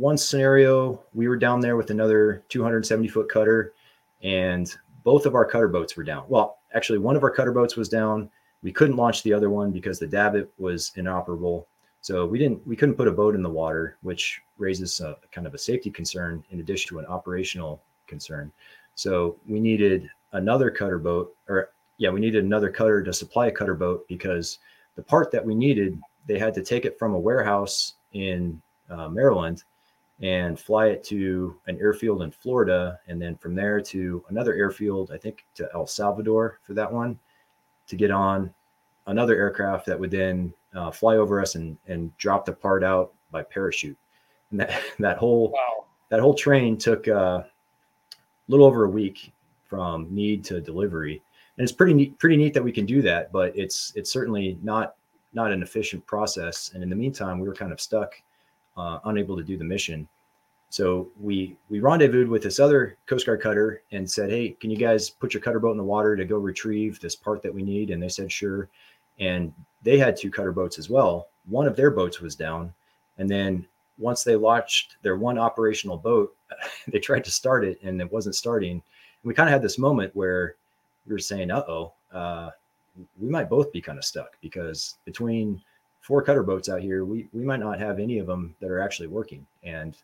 one 0.00 0.16
scenario 0.16 0.98
we 1.12 1.28
were 1.28 1.36
down 1.36 1.60
there 1.60 1.76
with 1.76 1.90
another 1.90 2.42
270 2.48 3.06
foot 3.08 3.28
cutter 3.28 3.74
and 4.22 4.74
both 5.04 5.26
of 5.26 5.34
our 5.34 5.44
cutter 5.44 5.68
boats 5.68 5.94
were 5.94 6.02
down. 6.02 6.24
Well 6.28 6.58
actually 6.74 6.98
one 6.98 7.16
of 7.16 7.22
our 7.22 7.30
cutter 7.30 7.52
boats 7.52 7.76
was 7.76 7.90
down. 7.90 8.30
We 8.62 8.72
couldn't 8.72 8.96
launch 8.96 9.22
the 9.22 9.34
other 9.34 9.50
one 9.50 9.70
because 9.70 9.98
the 9.98 10.06
davit 10.06 10.50
was 10.56 10.92
inoperable. 10.96 11.66
So 12.00 12.24
we 12.26 12.38
didn't 12.38 12.66
we 12.66 12.76
couldn't 12.76 12.94
put 12.94 13.08
a 13.08 13.12
boat 13.12 13.34
in 13.34 13.42
the 13.42 13.50
water, 13.50 13.98
which 14.00 14.40
raises 14.56 15.00
a 15.00 15.18
kind 15.32 15.46
of 15.46 15.52
a 15.54 15.58
safety 15.58 15.90
concern 15.90 16.42
in 16.50 16.60
addition 16.60 16.88
to 16.90 16.98
an 16.98 17.04
operational 17.04 17.82
concern. 18.06 18.50
So 18.94 19.36
we 19.46 19.60
needed 19.60 20.08
another 20.32 20.70
cutter 20.70 20.98
boat, 20.98 21.36
or 21.46 21.72
yeah, 21.98 22.08
we 22.08 22.20
needed 22.20 22.42
another 22.42 22.70
cutter 22.70 23.02
to 23.02 23.12
supply 23.12 23.48
a 23.48 23.52
cutter 23.52 23.74
boat 23.74 24.08
because 24.08 24.60
the 24.96 25.02
part 25.02 25.30
that 25.32 25.44
we 25.44 25.54
needed, 25.54 26.00
they 26.26 26.38
had 26.38 26.54
to 26.54 26.62
take 26.62 26.86
it 26.86 26.98
from 26.98 27.12
a 27.12 27.18
warehouse 27.18 27.94
in 28.14 28.62
uh, 28.88 29.08
Maryland 29.08 29.62
and 30.20 30.58
fly 30.58 30.88
it 30.88 31.02
to 31.04 31.56
an 31.66 31.78
airfield 31.80 32.22
in 32.22 32.30
Florida, 32.30 32.98
and 33.08 33.20
then 33.20 33.36
from 33.36 33.54
there 33.54 33.80
to 33.80 34.22
another 34.28 34.54
airfield, 34.54 35.10
I 35.12 35.18
think 35.18 35.46
to 35.54 35.68
El 35.74 35.86
Salvador 35.86 36.60
for 36.62 36.74
that 36.74 36.92
one, 36.92 37.18
to 37.88 37.96
get 37.96 38.10
on 38.10 38.52
another 39.06 39.34
aircraft 39.34 39.86
that 39.86 39.98
would 39.98 40.10
then 40.10 40.52
uh, 40.74 40.90
fly 40.90 41.16
over 41.16 41.40
us 41.40 41.54
and 41.54 41.76
and 41.88 42.16
drop 42.18 42.44
the 42.44 42.52
part 42.52 42.84
out 42.84 43.12
by 43.30 43.42
parachute. 43.42 43.96
And 44.50 44.60
that 44.60 44.82
that 44.98 45.18
whole 45.18 45.50
wow. 45.50 45.86
that 46.10 46.20
whole 46.20 46.34
train 46.34 46.76
took 46.76 47.08
uh, 47.08 47.42
a 47.42 47.46
little 48.48 48.66
over 48.66 48.84
a 48.84 48.90
week 48.90 49.32
from 49.66 50.12
need 50.14 50.44
to 50.44 50.60
delivery. 50.60 51.22
And 51.56 51.64
it's 51.64 51.72
pretty 51.72 51.94
neat, 51.94 52.18
pretty 52.18 52.36
neat 52.36 52.54
that 52.54 52.62
we 52.62 52.72
can 52.72 52.86
do 52.86 53.02
that, 53.02 53.32
but 53.32 53.56
it's 53.56 53.92
it's 53.94 54.10
certainly 54.10 54.58
not 54.62 54.96
not 55.32 55.52
an 55.52 55.62
efficient 55.62 56.04
process. 56.06 56.72
And 56.74 56.82
in 56.82 56.90
the 56.90 56.96
meantime, 56.96 57.38
we 57.38 57.46
were 57.46 57.54
kind 57.54 57.72
of 57.72 57.80
stuck, 57.80 58.14
uh, 58.80 59.00
unable 59.04 59.36
to 59.36 59.44
do 59.44 59.56
the 59.56 59.64
mission. 59.64 60.08
So 60.70 61.08
we 61.20 61.56
we 61.68 61.80
rendezvoused 61.80 62.28
with 62.28 62.42
this 62.42 62.60
other 62.60 62.96
Coast 63.06 63.26
Guard 63.26 63.42
cutter 63.42 63.82
and 63.92 64.08
said, 64.08 64.30
"Hey, 64.30 64.56
can 64.60 64.70
you 64.70 64.76
guys 64.76 65.10
put 65.10 65.34
your 65.34 65.42
cutter 65.42 65.58
boat 65.58 65.72
in 65.72 65.76
the 65.76 65.84
water 65.84 66.16
to 66.16 66.24
go 66.24 66.36
retrieve 66.36 67.00
this 67.00 67.16
part 67.16 67.42
that 67.42 67.54
we 67.54 67.62
need?" 67.62 67.90
And 67.90 68.02
they 68.02 68.08
said, 68.08 68.30
"Sure." 68.30 68.68
And 69.18 69.52
they 69.82 69.98
had 69.98 70.16
two 70.16 70.30
cutter 70.30 70.52
boats 70.52 70.78
as 70.78 70.88
well. 70.88 71.28
One 71.46 71.66
of 71.66 71.76
their 71.76 71.90
boats 71.90 72.20
was 72.20 72.36
down. 72.36 72.72
And 73.18 73.28
then 73.28 73.66
once 73.98 74.24
they 74.24 74.36
launched 74.36 74.96
their 75.02 75.16
one 75.16 75.38
operational 75.38 75.98
boat, 75.98 76.34
they 76.88 76.98
tried 76.98 77.24
to 77.24 77.30
start 77.30 77.64
it 77.64 77.78
and 77.82 78.00
it 78.00 78.10
wasn't 78.10 78.34
starting. 78.34 78.72
And 78.72 78.82
we 79.24 79.34
kind 79.34 79.48
of 79.48 79.52
had 79.52 79.62
this 79.62 79.78
moment 79.78 80.16
where 80.16 80.54
we 81.06 81.12
were 81.12 81.18
saying, 81.18 81.50
uh 81.50 81.64
oh, 81.68 81.92
uh, 82.12 82.50
we 83.18 83.28
might 83.28 83.50
both 83.50 83.72
be 83.72 83.80
kind 83.80 83.98
of 83.98 84.04
stuck 84.04 84.40
because 84.40 84.96
between 85.04 85.60
four 86.00 86.22
cutter 86.22 86.42
boats 86.42 86.68
out 86.68 86.80
here, 86.80 87.04
we, 87.04 87.28
we 87.32 87.44
might 87.44 87.60
not 87.60 87.78
have 87.78 87.98
any 87.98 88.18
of 88.18 88.26
them 88.26 88.54
that 88.60 88.70
are 88.70 88.80
actually 88.80 89.08
working. 89.08 89.46
And 89.62 89.96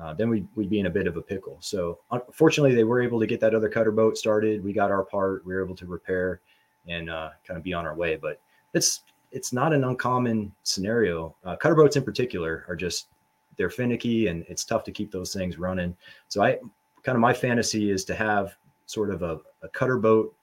uh, 0.00 0.14
then 0.14 0.28
we'd, 0.28 0.46
we'd 0.56 0.70
be 0.70 0.80
in 0.80 0.86
a 0.86 0.90
bit 0.90 1.06
of 1.06 1.16
a 1.16 1.22
pickle. 1.22 1.56
So 1.60 1.98
unfortunately, 2.10 2.74
they 2.74 2.84
were 2.84 3.02
able 3.02 3.20
to 3.20 3.26
get 3.26 3.40
that 3.40 3.54
other 3.54 3.68
cutter 3.68 3.92
boat 3.92 4.18
started. 4.18 4.64
We 4.64 4.72
got 4.72 4.90
our 4.90 5.04
part, 5.04 5.46
we 5.46 5.54
were 5.54 5.64
able 5.64 5.76
to 5.76 5.86
repair 5.86 6.40
and 6.88 7.08
uh, 7.08 7.30
kind 7.46 7.56
of 7.56 7.62
be 7.62 7.72
on 7.72 7.86
our 7.86 7.94
way. 7.94 8.16
But 8.16 8.40
it's 8.72 9.02
it's 9.30 9.52
not 9.52 9.72
an 9.72 9.84
uncommon 9.84 10.52
scenario. 10.62 11.34
Uh, 11.44 11.56
cutter 11.56 11.74
boats 11.74 11.96
in 11.96 12.04
particular 12.04 12.64
are 12.68 12.76
just 12.76 13.08
they're 13.56 13.70
finicky 13.70 14.28
and 14.28 14.44
it's 14.48 14.64
tough 14.64 14.84
to 14.84 14.92
keep 14.92 15.10
those 15.10 15.32
things 15.32 15.58
running. 15.58 15.96
So 16.28 16.42
I 16.42 16.58
kind 17.02 17.16
of 17.16 17.20
my 17.20 17.32
fantasy 17.32 17.90
is 17.90 18.04
to 18.06 18.14
have 18.14 18.56
sort 18.86 19.10
of 19.10 19.22
a, 19.22 19.40
a 19.62 19.68
cutter 19.68 19.98
boat 19.98 20.34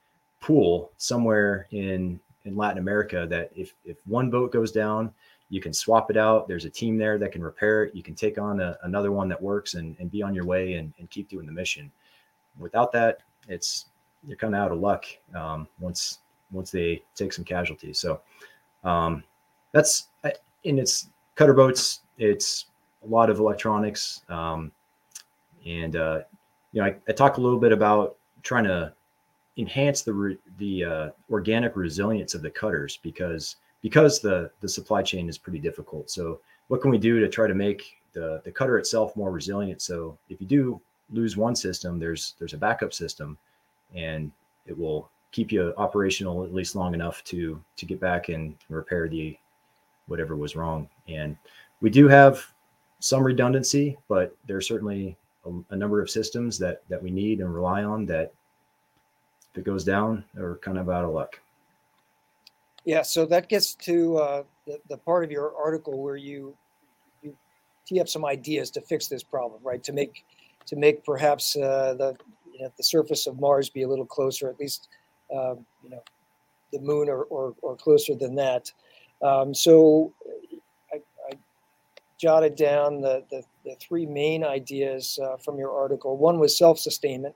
pool 0.42 0.92
somewhere 0.98 1.68
in 1.72 2.20
in 2.45 2.56
Latin 2.56 2.77
America 2.77 3.27
that 3.30 3.51
if 3.56 3.73
if 3.86 3.97
one 4.06 4.30
boat 4.30 4.51
goes 4.51 4.71
down, 4.71 5.12
you 5.49 5.62
can 5.62 5.73
swap 5.73 6.10
it 6.10 6.17
out. 6.17 6.47
There's 6.47 6.65
a 6.65 6.69
team 6.69 6.97
there 6.97 7.17
that 7.17 7.32
can 7.32 7.43
repair 7.43 7.84
it. 7.84 7.95
You 7.95 8.04
can 8.04 8.15
take 8.15 8.38
on 8.38 8.62
a, 8.62 8.77
another 8.84 9.12
one 9.12 9.27
that 9.30 9.41
works 9.41 9.73
and, 9.73 9.95
and 9.99 10.10
be 10.10 10.23
on 10.23 10.34
your 10.34 10.45
way 10.45 10.73
and, 10.75 10.93
and 10.97 11.10
keep 11.10 11.30
doing 11.30 11.45
the 11.45 11.51
mission. 11.51 11.91
Without 12.58 12.91
that, 12.93 13.19
it's 13.47 13.88
you're 14.25 14.38
kind 14.38 14.56
of 14.56 14.62
out 14.62 14.71
of 14.71 14.80
luck 14.80 15.06
um, 15.36 15.67
once 15.80 16.19
once 16.51 16.71
they 16.71 17.04
take 17.15 17.34
some 17.34 17.45
casualties. 17.45 17.99
So 17.99 18.21
um, 18.84 19.23
that's 19.71 20.08
in 20.63 20.80
its 20.80 21.10
cutter 21.36 21.54
boats. 21.54 22.01
It's 22.17 22.67
a 23.04 23.08
lot 23.08 23.30
of 23.30 23.39
electronics, 23.39 24.21
um, 24.30 24.71
and 25.65 25.95
uh, 25.95 26.21
you 26.71 26.82
know 26.82 26.88
I, 26.88 26.95
I 27.08 27.12
talk 27.12 27.38
a 27.38 27.41
little 27.41 27.60
bit 27.60 27.71
about 27.71 28.17
trying 28.43 28.63
to 28.65 28.93
enhance 29.58 30.02
the 30.02 30.14
re, 30.14 30.38
the 30.58 30.84
uh, 30.84 31.10
organic 31.30 31.76
resilience 31.76 32.34
of 32.34 32.42
the 32.42 32.50
cutters 32.50 32.98
because 33.02 33.58
because 33.82 34.20
the 34.20 34.52
the 34.62 34.70
supply 34.70 35.02
chain 35.02 35.28
is 35.28 35.38
pretty 35.38 35.60
difficult. 35.60 36.10
So 36.10 36.40
what 36.68 36.82
can 36.82 36.92
we 36.92 36.98
do 36.98 37.20
to 37.20 37.28
try 37.28 37.48
to 37.48 37.56
make 37.56 38.02
the 38.14 38.42
the 38.44 38.52
cutter 38.52 38.78
itself 38.78 39.16
more 39.16 39.32
resilient? 39.32 39.82
So 39.82 40.18
if 40.30 40.40
you 40.40 40.48
do 40.48 40.82
lose 41.12 41.38
one 41.38 41.56
system, 41.56 42.00
there's 42.00 42.36
there's 42.40 42.54
a 42.54 42.58
backup 42.58 42.94
system, 42.94 43.38
and 43.94 44.32
it 44.66 44.78
will 44.78 45.10
keep 45.32 45.52
you 45.52 45.74
operational 45.78 46.44
at 46.44 46.54
least 46.54 46.76
long 46.76 46.94
enough 46.94 47.24
to 47.26 47.62
to 47.78 47.86
get 47.86 48.00
back 48.00 48.30
and 48.30 48.56
repair 48.70 49.08
the 49.08 49.38
whatever 50.08 50.36
was 50.36 50.56
wrong. 50.56 50.90
And 51.08 51.38
we 51.82 51.90
do 51.90 52.08
have 52.08 52.46
some 53.00 53.24
redundancy, 53.24 53.98
but 54.08 54.36
there's 54.46 54.68
certainly 54.68 55.18
a, 55.46 55.52
a, 55.72 55.76
number 55.76 56.02
of 56.02 56.10
systems 56.10 56.60
that 56.60 56.84
that 56.90 57.02
we 57.02 57.10
need 57.10 57.40
and 57.40 57.54
rely 57.54 57.84
on 57.84 58.06
that 58.08 58.34
if 59.52 59.58
it 59.58 59.66
goes 59.66 59.84
down, 59.84 60.24
we're 60.34 60.58
kind 60.58 60.78
of 60.78 60.90
out 60.90 61.04
of 61.04 61.12
luck. 61.12 61.40
Yeah, 62.86 63.04
so 63.04 63.26
that 63.28 63.48
gets 63.48 63.76
to 63.76 64.18
uh, 64.18 64.44
the, 64.66 64.80
the 64.90 64.98
part 64.98 65.24
of 65.24 65.32
your 65.32 65.54
article 65.56 66.02
where 66.02 66.16
you 66.16 66.56
you 67.22 67.36
tee 67.86 68.00
up 68.00 68.10
some 68.10 68.26
ideas 68.26 68.72
to 68.72 68.82
fix 68.82 69.08
this 69.08 69.24
problem, 69.24 69.62
right? 69.64 69.84
To 69.84 69.94
make 69.94 70.26
to 70.66 70.76
make 70.76 71.04
perhaps 71.04 71.56
uh, 71.56 71.94
the 71.98 72.16
you 72.54 72.64
know, 72.64 72.72
the 72.78 72.84
surface 72.84 73.28
of 73.28 73.40
Mars 73.40 73.70
be 73.70 73.84
a 73.84 73.88
little 73.88 74.06
closer, 74.06 74.50
at 74.50 74.60
least 74.60 74.90
um, 75.34 75.66
you 75.84 75.90
know 75.90 76.02
the 76.72 76.80
moon 76.80 77.10
or, 77.10 77.24
or, 77.24 77.54
or 77.62 77.76
closer 77.76 78.16
than 78.16 78.36
that. 78.36 78.72
Um, 79.22 79.54
so 79.54 80.14
I, 80.92 80.98
I, 81.30 81.34
jotted 82.18 82.56
down 82.56 83.02
the, 83.02 83.24
the, 83.30 83.44
the, 83.66 83.76
three 83.80 84.06
main 84.06 84.44
ideas 84.44 85.20
uh, 85.24 85.38
from 85.38 85.58
your 85.58 85.72
article. 85.72 86.18
One 86.18 86.40
was 86.40 86.56
self-sustainment. 86.58 87.36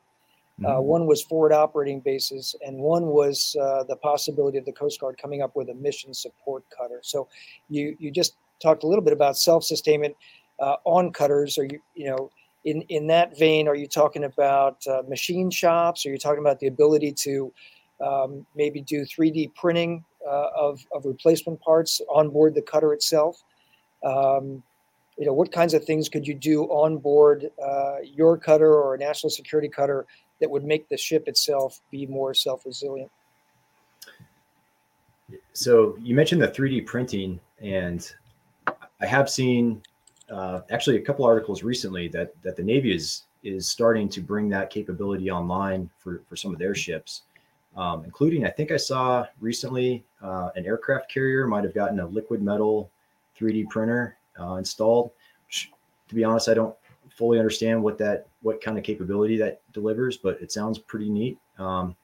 Uh, 0.63 0.69
mm-hmm. 0.69 0.85
one 0.85 1.05
was 1.05 1.21
forward 1.21 1.51
operating 1.51 1.99
bases, 1.99 2.55
and 2.65 2.77
one 2.77 3.07
was 3.07 3.57
uh, 3.61 3.83
the 3.83 3.95
possibility 3.97 4.57
of 4.57 4.63
the 4.63 4.71
Coast 4.71 5.01
Guard 5.01 5.17
coming 5.21 5.41
up 5.41 5.55
with 5.55 5.69
a 5.69 5.73
mission 5.73 6.13
support 6.13 6.63
cutter. 6.75 6.99
So, 7.03 7.27
you 7.69 7.97
you 7.99 8.09
just 8.09 8.37
talked 8.61 8.83
a 8.83 8.87
little 8.87 9.03
bit 9.03 9.11
about 9.11 9.37
self-sustainment 9.37 10.15
uh, 10.59 10.77
on 10.85 11.11
cutters. 11.11 11.57
Are 11.57 11.65
you 11.65 11.81
you 11.93 12.09
know 12.09 12.31
in 12.63 12.83
in 12.83 13.07
that 13.07 13.37
vein? 13.37 13.67
Are 13.67 13.75
you 13.75 13.87
talking 13.87 14.23
about 14.23 14.77
uh, 14.87 15.01
machine 15.09 15.51
shops? 15.51 16.05
Are 16.05 16.09
you 16.09 16.17
talking 16.17 16.39
about 16.39 16.59
the 16.61 16.67
ability 16.67 17.11
to 17.23 17.51
um, 18.01 18.45
maybe 18.55 18.81
do 18.81 19.05
3D 19.05 19.53
printing 19.55 20.03
uh, 20.27 20.49
of, 20.55 20.85
of 20.93 21.05
replacement 21.05 21.59
parts 21.61 22.01
on 22.09 22.29
board 22.29 22.55
the 22.55 22.61
cutter 22.61 22.93
itself. 22.93 23.43
Um, 24.03 24.63
you 25.17 25.25
know, 25.25 25.33
what 25.33 25.51
kinds 25.51 25.73
of 25.73 25.85
things 25.85 26.09
could 26.09 26.27
you 26.27 26.33
do 26.33 26.63
on 26.65 26.97
board 26.97 27.49
uh, 27.63 27.97
your 28.03 28.37
cutter 28.37 28.73
or 28.73 28.95
a 28.95 28.97
national 28.97 29.29
security 29.29 29.69
cutter 29.69 30.05
that 30.39 30.49
would 30.49 30.63
make 30.63 30.87
the 30.89 30.97
ship 30.97 31.27
itself 31.27 31.81
be 31.91 32.05
more 32.05 32.33
self-resilient? 32.33 33.11
So 35.53 35.97
you 36.01 36.15
mentioned 36.15 36.41
the 36.41 36.47
3D 36.47 36.85
printing, 36.85 37.39
and 37.59 38.11
I 38.67 39.05
have 39.05 39.29
seen 39.29 39.81
uh, 40.29 40.61
actually 40.71 40.97
a 40.97 41.01
couple 41.01 41.25
articles 41.25 41.63
recently 41.63 42.07
that 42.09 42.33
that 42.41 42.55
the 42.55 42.63
Navy 42.63 42.93
is 42.93 43.23
is 43.43 43.67
starting 43.67 44.09
to 44.09 44.21
bring 44.21 44.49
that 44.49 44.69
capability 44.69 45.29
online 45.31 45.89
for 45.97 46.21
for 46.27 46.35
some 46.35 46.51
of 46.51 46.59
their 46.59 46.75
ships 46.75 47.23
um, 47.75 48.03
including 48.05 48.45
I 48.45 48.49
think 48.49 48.71
I 48.71 48.77
saw 48.77 49.25
recently 49.39 50.05
uh, 50.21 50.49
an 50.55 50.65
aircraft 50.65 51.11
carrier 51.11 51.45
might 51.47 51.63
have 51.63 51.73
gotten 51.73 51.99
a 51.99 52.05
liquid 52.07 52.41
metal 52.41 52.89
3D 53.37 53.69
printer 53.69 54.17
uh, 54.39 54.55
installed. 54.55 55.11
Which, 55.47 55.71
to 56.07 56.15
be 56.15 56.23
honest, 56.23 56.47
I 56.47 56.53
don't 56.53 56.75
fully 57.15 57.39
understand 57.39 57.81
what 57.81 57.97
that 57.97 58.27
what 58.41 58.61
kind 58.61 58.77
of 58.77 58.83
capability 58.83 59.37
that 59.37 59.61
delivers, 59.73 60.17
but 60.17 60.39
it 60.41 60.51
sounds 60.51 60.77
pretty 60.77 61.09
neat. 61.09 61.37
Um, 61.57 61.95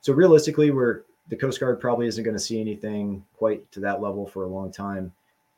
so 0.00 0.12
realistically, 0.12 0.70
we're 0.70 1.02
the 1.28 1.36
Coast 1.36 1.58
Guard 1.58 1.80
probably 1.80 2.06
isn't 2.06 2.22
going 2.22 2.36
to 2.36 2.42
see 2.42 2.60
anything 2.60 3.24
quite 3.36 3.70
to 3.72 3.80
that 3.80 4.00
level 4.00 4.26
for 4.26 4.44
a 4.44 4.48
long 4.48 4.70
time, 4.70 5.12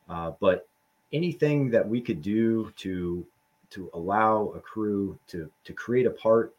uh, 0.08 0.32
but 0.40 0.66
anything 1.12 1.70
that 1.70 1.86
we 1.86 2.00
could 2.00 2.22
do 2.22 2.72
to 2.76 3.26
to 3.70 3.90
allow 3.94 4.52
a 4.56 4.60
crew 4.60 5.18
to 5.26 5.50
to 5.64 5.72
create 5.72 6.06
a 6.06 6.10
part 6.10 6.54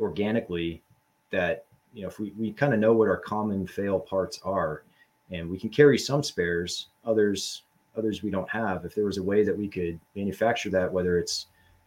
organically 0.00 0.82
that 1.30 1.64
you 1.94 2.02
know, 2.02 2.08
if 2.08 2.18
we, 2.20 2.32
we 2.38 2.52
kind 2.52 2.74
of 2.74 2.78
know 2.78 2.92
what 2.92 3.08
our 3.08 3.16
common 3.16 3.66
fail 3.66 3.98
parts 3.98 4.38
are 4.44 4.82
and 5.30 5.48
we 5.48 5.58
can 5.58 5.70
carry 5.70 5.98
some 5.98 6.22
spares, 6.22 6.88
others, 7.04 7.62
others 7.96 8.22
we 8.22 8.30
don't 8.30 8.48
have. 8.48 8.84
If 8.84 8.94
there 8.94 9.04
was 9.04 9.18
a 9.18 9.22
way 9.22 9.44
that 9.44 9.56
we 9.56 9.68
could 9.68 9.98
manufacture 10.14 10.70
that, 10.70 10.92
whether 10.92 11.18
it's 11.18 11.46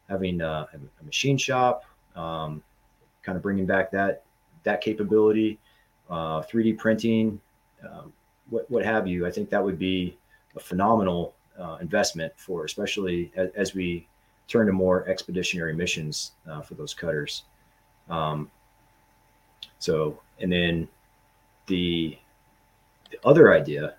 having 0.10 0.41
a, 0.41 0.67
a 0.74 1.04
machine 1.04 1.38
shop, 1.38 1.86
um, 2.15 2.63
kind 3.24 3.36
of 3.36 3.41
bringing 3.41 3.65
back 3.65 3.91
that, 3.91 4.24
that 4.63 4.82
capability, 4.82 5.60
uh, 6.10 6.41
3D 6.41 6.78
printing, 6.78 7.39
um, 7.88 8.12
what, 8.50 8.69
what 8.69 8.84
have 8.84 9.08
you, 9.08 9.26
I 9.26 9.32
think 9.32 9.50
that 9.50 9.63
would 9.63 9.80
be 9.80 10.17
a 10.56 10.60
phenomenal 10.60 11.34
uh, 11.60 11.78
investment 11.82 12.34
for, 12.38 12.65
especially 12.65 13.32
as, 13.36 13.50
as, 13.56 13.76
we 13.76 14.08
turn 14.48 14.65
to 14.67 14.74
more 14.74 15.08
expeditionary 15.08 15.74
missions 15.74 16.32
uh, 16.50 16.62
for 16.62 16.74
those 16.74 16.93
cutters. 16.93 17.43
Um, 18.10 18.50
so, 19.78 20.19
and 20.39 20.52
then 20.52 20.88
the, 21.67 22.17
the 23.12 23.19
other 23.24 23.54
idea, 23.54 23.95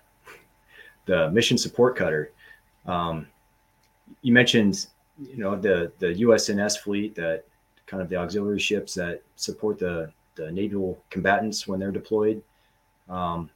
the 1.05 1.29
mission 1.31 1.57
support 1.57 1.95
cutter, 1.95 2.31
um, 2.85 3.27
you 4.21 4.33
mentioned, 4.33 4.87
you 5.19 5.37
know, 5.37 5.55
the, 5.55 5.91
the 5.99 6.07
USNS 6.07 6.79
fleet 6.79 7.15
that 7.15 7.45
kind 7.85 8.01
of 8.01 8.09
the 8.09 8.15
auxiliary 8.15 8.59
ships 8.59 8.93
that 8.95 9.21
support 9.35 9.79
the, 9.79 10.11
the 10.35 10.51
naval 10.51 11.01
combatants 11.09 11.67
when 11.67 11.79
they're 11.79 11.91
deployed. 11.91 12.41
Um, 13.09 13.49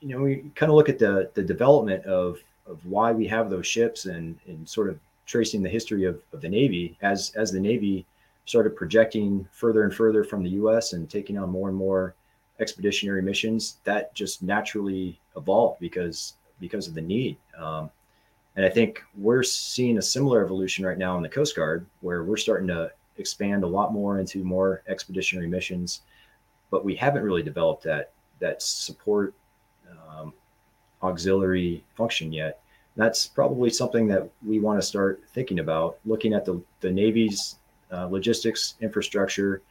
you 0.00 0.08
know, 0.08 0.22
we 0.22 0.50
kind 0.54 0.70
of 0.70 0.76
look 0.76 0.88
at 0.88 0.98
the, 0.98 1.30
the 1.34 1.42
development 1.42 2.04
of, 2.04 2.38
of 2.66 2.84
why 2.84 3.12
we 3.12 3.26
have 3.26 3.50
those 3.50 3.66
ships 3.66 4.06
and, 4.06 4.38
and 4.46 4.68
sort 4.68 4.88
of 4.88 4.98
tracing 5.26 5.62
the 5.62 5.68
history 5.68 6.04
of, 6.04 6.20
of 6.32 6.40
the 6.40 6.48
Navy 6.48 6.96
as, 7.02 7.32
as 7.36 7.50
the 7.50 7.60
Navy 7.60 8.06
started 8.44 8.76
projecting 8.76 9.46
further 9.52 9.82
and 9.82 9.92
further 9.92 10.22
from 10.22 10.42
the 10.42 10.50
US 10.50 10.92
and 10.92 11.10
taking 11.10 11.36
on 11.36 11.50
more 11.50 11.68
and 11.68 11.76
more 11.76 12.14
expeditionary 12.60 13.20
missions, 13.22 13.78
that 13.84 14.14
just 14.14 14.42
naturally 14.42 15.18
evolved 15.36 15.80
because 15.80 16.34
because 16.60 16.88
of 16.88 16.94
the 16.94 17.02
need. 17.02 17.36
Um, 17.58 17.90
and 18.56 18.64
I 18.64 18.70
think 18.70 19.02
we're 19.16 19.42
seeing 19.42 19.98
a 19.98 20.02
similar 20.02 20.42
evolution 20.42 20.86
right 20.86 20.96
now 20.96 21.16
in 21.16 21.22
the 21.22 21.28
Coast 21.28 21.54
Guard, 21.54 21.84
where 22.00 22.24
we're 22.24 22.38
starting 22.38 22.68
to 22.68 22.90
expand 23.18 23.64
a 23.64 23.66
lot 23.66 23.92
more 23.92 24.18
into 24.18 24.42
more 24.42 24.82
expeditionary 24.88 25.46
missions, 25.46 26.02
but 26.70 26.84
we 26.84 26.94
haven't 26.94 27.22
really 27.22 27.42
developed 27.42 27.82
that 27.84 28.12
that 28.40 28.62
support 28.62 29.34
um, 30.08 30.32
auxiliary 31.02 31.84
function 31.94 32.32
yet. 32.32 32.60
That's 32.96 33.26
probably 33.26 33.70
something 33.70 34.06
that 34.08 34.28
we 34.44 34.58
want 34.58 34.80
to 34.80 34.86
start 34.86 35.22
thinking 35.28 35.58
about, 35.58 35.98
looking 36.06 36.32
at 36.32 36.44
the, 36.46 36.62
the 36.80 36.90
Navy's 36.90 37.56
uh, 37.92 38.06
logistics 38.06 38.74
infrastructure 38.80 39.62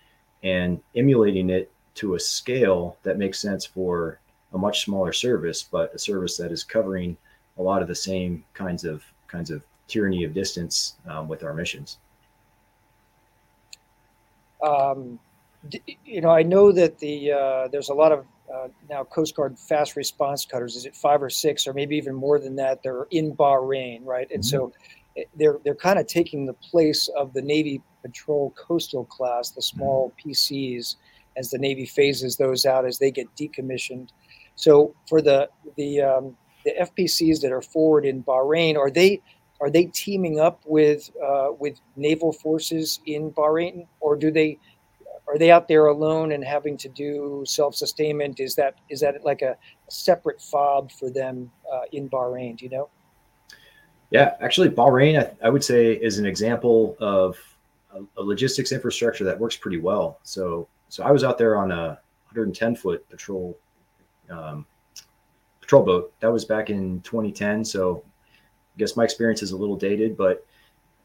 and 0.43 0.79
emulating 0.95 1.49
it 1.49 1.71
to 1.95 2.15
a 2.15 2.19
scale 2.19 2.97
that 3.03 3.17
makes 3.17 3.39
sense 3.39 3.65
for 3.65 4.19
a 4.55 4.57
much 4.57 4.85
smaller 4.85 5.13
service, 5.13 5.61
but 5.61 5.93
a 5.93 5.99
service 5.99 6.37
that 6.37 6.51
is 6.51 6.63
covering 6.63 7.17
a 7.57 7.61
lot 7.61 7.81
of 7.81 7.87
the 7.87 7.95
same 7.95 8.43
kinds 8.53 8.83
of 8.85 9.03
kinds 9.27 9.51
of 9.51 9.63
tyranny 9.87 10.23
of 10.23 10.33
distance 10.33 10.95
um, 11.07 11.27
with 11.27 11.43
our 11.43 11.53
missions. 11.53 11.97
Um, 14.63 15.19
you 16.05 16.21
know, 16.21 16.29
I 16.29 16.43
know 16.43 16.71
that 16.71 16.97
the 16.99 17.31
uh, 17.31 17.67
there's 17.67 17.89
a 17.89 17.93
lot 17.93 18.11
of 18.11 18.25
uh, 18.53 18.69
now 18.89 19.03
Coast 19.03 19.35
Guard 19.35 19.59
fast 19.59 19.95
response 19.95 20.45
cutters. 20.45 20.75
Is 20.75 20.85
it 20.85 20.95
five 20.95 21.21
or 21.21 21.29
six, 21.29 21.67
or 21.67 21.73
maybe 21.73 21.97
even 21.97 22.15
more 22.15 22.39
than 22.39 22.55
that? 22.55 22.81
They're 22.81 23.07
in 23.11 23.35
Bahrain, 23.35 24.05
right? 24.05 24.29
And 24.31 24.41
mm-hmm. 24.41 24.57
so 24.57 24.73
eh, 25.17 25.23
they're 25.35 25.59
they're 25.63 25.75
kind 25.75 25.99
of 25.99 26.07
taking 26.07 26.45
the 26.45 26.53
place 26.53 27.09
of 27.17 27.33
the 27.33 27.41
Navy 27.41 27.81
patrol 28.01 28.51
coastal 28.51 29.05
class, 29.05 29.49
the 29.49 29.61
small 29.61 30.13
PCs, 30.23 30.95
as 31.35 31.49
the 31.49 31.57
Navy 31.57 31.85
phases 31.85 32.37
those 32.37 32.65
out 32.65 32.85
as 32.85 32.99
they 32.99 33.11
get 33.11 33.27
decommissioned. 33.35 34.09
So 34.55 34.95
for 35.07 35.21
the 35.21 35.49
the 35.75 36.01
um, 36.01 36.37
the 36.63 36.73
FPCs 36.81 37.41
that 37.41 37.51
are 37.51 37.61
forward 37.61 38.05
in 38.05 38.23
Bahrain, 38.23 38.77
are 38.77 38.89
they 38.89 39.21
are 39.61 39.69
they 39.69 39.85
teaming 39.85 40.39
up 40.39 40.61
with 40.65 41.09
uh, 41.23 41.49
with 41.57 41.79
naval 41.95 42.31
forces 42.31 42.99
in 43.05 43.31
Bahrain, 43.31 43.87
or 43.99 44.15
do 44.15 44.31
they 44.31 44.59
are 45.27 45.37
they 45.37 45.51
out 45.51 45.67
there 45.67 45.87
alone 45.87 46.31
and 46.31 46.43
having 46.43 46.77
to 46.77 46.89
do 46.89 47.43
self 47.47 47.75
sustainment? 47.75 48.39
Is 48.39 48.55
that 48.55 48.75
is 48.89 48.99
that 49.01 49.23
like 49.23 49.41
a, 49.41 49.57
separate 49.87 50.41
fob 50.41 50.91
for 50.91 51.09
them 51.09 51.51
uh, 51.71 51.81
in 51.91 52.09
Bahrain? 52.09 52.57
Do 52.57 52.65
you 52.65 52.71
know? 52.71 52.89
Yeah, 54.11 54.35
actually, 54.39 54.69
Bahrain, 54.69 55.19
I, 55.19 55.45
I 55.45 55.49
would 55.49 55.63
say, 55.63 55.93
is 55.93 56.19
an 56.19 56.25
example 56.25 56.95
of 56.99 57.37
a, 57.93 58.01
a, 58.17 58.23
logistics 58.23 58.71
infrastructure 58.71 59.23
that 59.23 59.39
works 59.39 59.55
pretty 59.55 59.79
well. 59.79 60.19
So 60.23 60.67
so 60.89 61.03
I 61.03 61.11
was 61.11 61.23
out 61.23 61.37
there 61.37 61.57
on 61.57 61.71
a 61.71 61.99
110 62.29 62.75
foot 62.75 63.07
patrol 63.09 63.57
um, 64.29 64.65
patrol 65.61 65.83
boat. 65.83 66.13
That 66.19 66.31
was 66.31 66.45
back 66.45 66.69
in 66.69 67.01
2010. 67.01 67.65
So 67.65 68.03
I 68.05 68.79
guess 68.79 68.95
my 68.95 69.03
experience 69.03 69.41
is 69.41 69.51
a 69.51 69.57
little 69.57 69.75
dated, 69.75 70.17
but 70.17 70.45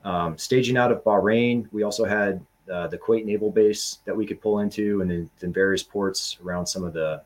um, 0.05 0.37
staging 0.39 0.77
out 0.77 0.93
of 0.93 1.05
Bahrain, 1.05 1.67
we 1.73 1.83
also 1.83 2.05
had 2.05 2.45
uh, 2.71 2.87
the 2.87 2.99
Kuwait 2.99 3.25
naval 3.25 3.51
base 3.51 3.99
that 4.05 4.17
we 4.17 4.27
could 4.27 4.41
pull 4.41 4.61
into, 4.61 5.03
and 5.03 5.29
then, 5.41 5.53
various 5.53 5.83
ports 5.83 6.39
around 6.45 6.67
some 6.67 6.85
of 6.85 6.93
the 6.93 7.23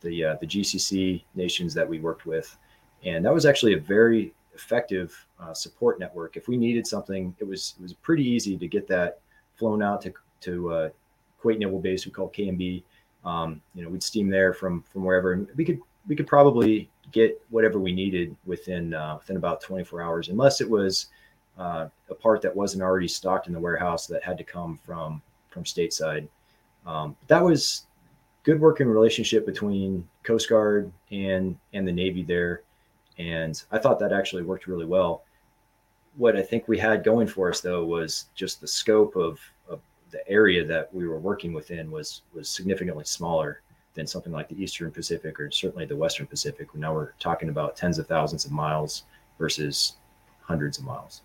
the 0.00 0.24
uh, 0.24 0.36
the 0.40 0.46
GCC 0.46 1.22
nations 1.34 1.74
that 1.74 1.88
we 1.88 2.00
worked 2.00 2.24
with, 2.24 2.56
and 3.04 3.24
that 3.24 3.32
was 3.32 3.46
actually 3.46 3.74
a 3.74 3.78
very 3.78 4.32
effective 4.54 5.26
uh, 5.38 5.54
support 5.54 6.00
network. 6.00 6.36
If 6.36 6.48
we 6.48 6.56
needed 6.56 6.86
something, 6.86 7.34
it 7.38 7.44
was 7.44 7.74
it 7.78 7.82
was 7.82 7.92
pretty 7.92 8.24
easy 8.24 8.56
to 8.56 8.66
get 8.66 8.88
that 8.88 9.20
flown 9.56 9.82
out 9.82 10.00
to 10.02 10.14
to 10.40 10.72
uh, 10.72 10.88
Kuwait 11.42 11.58
Naval 11.58 11.80
Base, 11.80 12.06
we 12.06 12.12
call 12.12 12.30
KNB. 12.30 12.82
Um, 13.24 13.60
you 13.74 13.82
know, 13.82 13.90
we'd 13.90 14.02
steam 14.02 14.28
there 14.28 14.52
from 14.52 14.82
from 14.82 15.04
wherever, 15.04 15.32
and 15.32 15.48
we 15.56 15.64
could 15.64 15.80
we 16.06 16.16
could 16.16 16.26
probably 16.26 16.88
get 17.12 17.40
whatever 17.50 17.78
we 17.78 17.92
needed 17.92 18.34
within 18.46 18.94
uh, 18.94 19.16
within 19.18 19.36
about 19.36 19.60
24 19.60 20.02
hours, 20.02 20.28
unless 20.28 20.60
it 20.60 20.68
was 20.68 21.06
uh, 21.58 21.88
a 22.08 22.14
part 22.14 22.40
that 22.42 22.54
wasn't 22.54 22.82
already 22.82 23.08
stocked 23.08 23.46
in 23.46 23.52
the 23.52 23.60
warehouse 23.60 24.06
that 24.06 24.22
had 24.22 24.38
to 24.38 24.44
come 24.44 24.78
from 24.84 25.20
from 25.48 25.64
stateside. 25.64 26.26
Um, 26.86 27.16
that 27.26 27.44
was 27.44 27.84
good 28.42 28.60
working 28.60 28.88
relationship 28.88 29.44
between 29.44 30.08
Coast 30.22 30.48
Guard 30.48 30.90
and 31.10 31.56
and 31.74 31.86
the 31.86 31.92
Navy 31.92 32.22
there, 32.22 32.62
and 33.18 33.62
I 33.70 33.78
thought 33.78 33.98
that 33.98 34.12
actually 34.12 34.42
worked 34.42 34.66
really 34.66 34.86
well. 34.86 35.24
What 36.16 36.36
I 36.36 36.42
think 36.42 36.66
we 36.66 36.78
had 36.78 37.04
going 37.04 37.26
for 37.26 37.50
us 37.50 37.60
though 37.60 37.84
was 37.84 38.26
just 38.34 38.60
the 38.60 38.66
scope 38.66 39.14
of, 39.14 39.32
of 39.32 39.40
the 40.10 40.26
area 40.28 40.64
that 40.64 40.92
we 40.94 41.06
were 41.06 41.18
working 41.18 41.52
within 41.52 41.90
was 41.90 42.22
was 42.34 42.48
significantly 42.48 43.04
smaller 43.04 43.60
than 43.94 44.06
something 44.06 44.32
like 44.32 44.48
the 44.48 44.62
Eastern 44.62 44.90
Pacific 44.90 45.38
or 45.40 45.50
certainly 45.50 45.84
the 45.84 45.96
Western 45.96 46.26
Pacific. 46.26 46.72
Now 46.74 46.94
we're 46.94 47.12
talking 47.18 47.48
about 47.48 47.76
tens 47.76 47.98
of 47.98 48.06
thousands 48.06 48.44
of 48.44 48.52
miles 48.52 49.04
versus 49.38 49.96
hundreds 50.42 50.78
of 50.78 50.84
miles. 50.84 51.22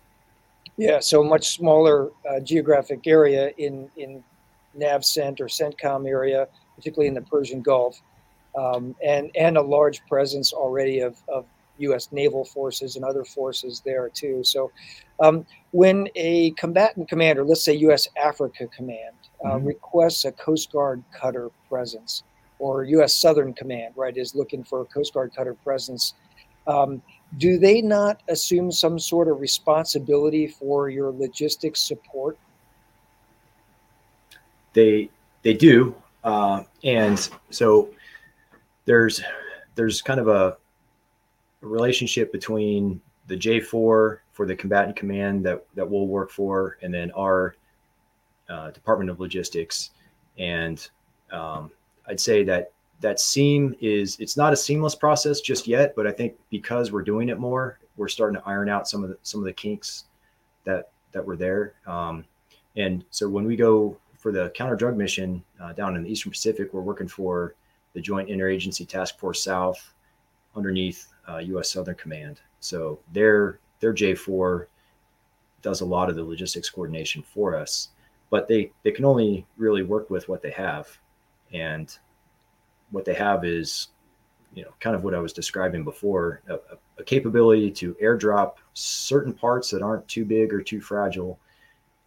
Yeah, 0.76 1.00
so 1.00 1.22
much 1.22 1.54
smaller 1.56 2.10
uh, 2.28 2.40
geographic 2.40 3.06
area 3.06 3.50
in 3.56 3.90
in 3.96 4.22
NavCent 4.78 5.40
or 5.40 5.46
CENTCOM 5.46 6.06
area, 6.08 6.48
particularly 6.74 7.08
in 7.08 7.14
the 7.14 7.22
Persian 7.22 7.62
Gulf, 7.62 8.00
um, 8.56 8.94
and 9.04 9.30
and 9.36 9.56
a 9.56 9.62
large 9.62 10.04
presence 10.06 10.52
already 10.52 11.00
of, 11.00 11.16
of 11.28 11.46
U.S. 11.78 12.10
naval 12.12 12.44
forces 12.44 12.96
and 12.96 13.04
other 13.04 13.24
forces 13.24 13.82
there 13.84 14.08
too. 14.08 14.42
So, 14.44 14.70
um, 15.20 15.46
when 15.72 16.08
a 16.14 16.50
combatant 16.52 17.08
commander, 17.08 17.44
let's 17.44 17.64
say 17.64 17.74
U.S. 17.74 18.08
Africa 18.16 18.66
Command, 18.68 19.14
uh, 19.44 19.50
mm-hmm. 19.50 19.66
requests 19.66 20.24
a 20.24 20.32
Coast 20.32 20.72
Guard 20.72 21.02
cutter 21.12 21.50
presence, 21.68 22.22
or 22.58 22.84
U.S. 22.84 23.14
Southern 23.14 23.52
Command, 23.52 23.94
right, 23.96 24.16
is 24.16 24.34
looking 24.34 24.64
for 24.64 24.80
a 24.80 24.84
Coast 24.84 25.14
Guard 25.14 25.32
cutter 25.34 25.54
presence. 25.54 26.14
Um, 26.66 27.02
do 27.38 27.58
they 27.58 27.82
not 27.82 28.22
assume 28.28 28.72
some 28.72 28.98
sort 28.98 29.28
of 29.28 29.40
responsibility 29.40 30.46
for 30.46 30.88
your 30.88 31.10
logistics 31.10 31.80
support? 31.80 32.38
They 34.72 35.10
they 35.42 35.54
do, 35.54 35.94
uh, 36.24 36.64
and 36.84 37.30
so 37.50 37.90
there's 38.84 39.22
there's 39.74 40.02
kind 40.02 40.20
of 40.20 40.28
a, 40.28 40.56
a 40.56 40.56
relationship 41.60 42.32
between 42.32 43.00
the 43.26 43.36
J4 43.36 44.18
for 44.32 44.46
the 44.46 44.54
combatant 44.54 44.96
command 44.96 45.44
that 45.46 45.64
that 45.74 45.88
we'll 45.88 46.06
work 46.06 46.30
for, 46.30 46.78
and 46.82 46.92
then 46.92 47.10
our 47.12 47.56
uh, 48.48 48.70
Department 48.70 49.10
of 49.10 49.20
Logistics, 49.20 49.90
and 50.38 50.88
um, 51.32 51.70
I'd 52.06 52.20
say 52.20 52.44
that 52.44 52.72
that 53.00 53.20
seam 53.20 53.74
is 53.80 54.16
it's 54.20 54.36
not 54.36 54.52
a 54.52 54.56
seamless 54.56 54.94
process 54.94 55.40
just 55.40 55.66
yet, 55.66 55.94
but 55.96 56.06
I 56.06 56.12
think 56.12 56.34
because 56.50 56.92
we're 56.92 57.02
doing 57.02 57.28
it 57.28 57.38
more, 57.38 57.78
we're 57.96 58.08
starting 58.08 58.40
to 58.40 58.46
iron 58.46 58.68
out 58.68 58.88
some 58.88 59.02
of 59.02 59.10
the 59.10 59.18
some 59.22 59.40
of 59.40 59.46
the 59.46 59.52
kinks 59.52 60.04
that 60.64 60.90
that 61.12 61.24
were 61.24 61.36
there. 61.36 61.74
Um, 61.86 62.24
and 62.76 63.04
so 63.10 63.28
when 63.28 63.44
we 63.44 63.56
go 63.56 63.96
for 64.18 64.32
the 64.32 64.50
counter 64.50 64.76
drug 64.76 64.96
mission 64.96 65.42
uh, 65.60 65.72
down 65.72 65.96
in 65.96 66.02
the 66.02 66.10
Eastern 66.10 66.32
Pacific, 66.32 66.72
we're 66.72 66.80
working 66.80 67.08
for 67.08 67.54
the 67.94 68.00
Joint 68.00 68.28
Interagency 68.28 68.86
Task 68.86 69.18
Force 69.18 69.42
South 69.42 69.94
underneath 70.54 71.08
uh, 71.28 71.38
U.S. 71.38 71.70
Southern 71.70 71.94
Command. 71.94 72.40
So 72.60 72.98
their 73.12 73.58
their 73.80 73.94
J4 73.94 74.66
does 75.62 75.80
a 75.80 75.84
lot 75.84 76.08
of 76.08 76.16
the 76.16 76.24
logistics 76.24 76.70
coordination 76.70 77.22
for 77.22 77.56
us, 77.56 77.90
but 78.30 78.48
they 78.48 78.70
they 78.82 78.90
can 78.90 79.04
only 79.04 79.46
really 79.56 79.82
work 79.82 80.10
with 80.10 80.28
what 80.28 80.42
they 80.42 80.50
have, 80.50 80.88
and 81.52 81.96
what 82.90 83.04
they 83.04 83.14
have 83.14 83.44
is, 83.44 83.88
you 84.54 84.62
know, 84.62 84.72
kind 84.80 84.94
of 84.94 85.04
what 85.04 85.14
I 85.14 85.18
was 85.18 85.32
describing 85.32 85.84
before 85.84 86.42
a, 86.48 86.58
a 86.98 87.04
capability 87.04 87.70
to 87.72 87.94
airdrop 87.94 88.54
certain 88.74 89.32
parts 89.32 89.70
that 89.70 89.82
aren't 89.82 90.06
too 90.08 90.24
big 90.24 90.52
or 90.52 90.62
too 90.62 90.80
fragile 90.80 91.38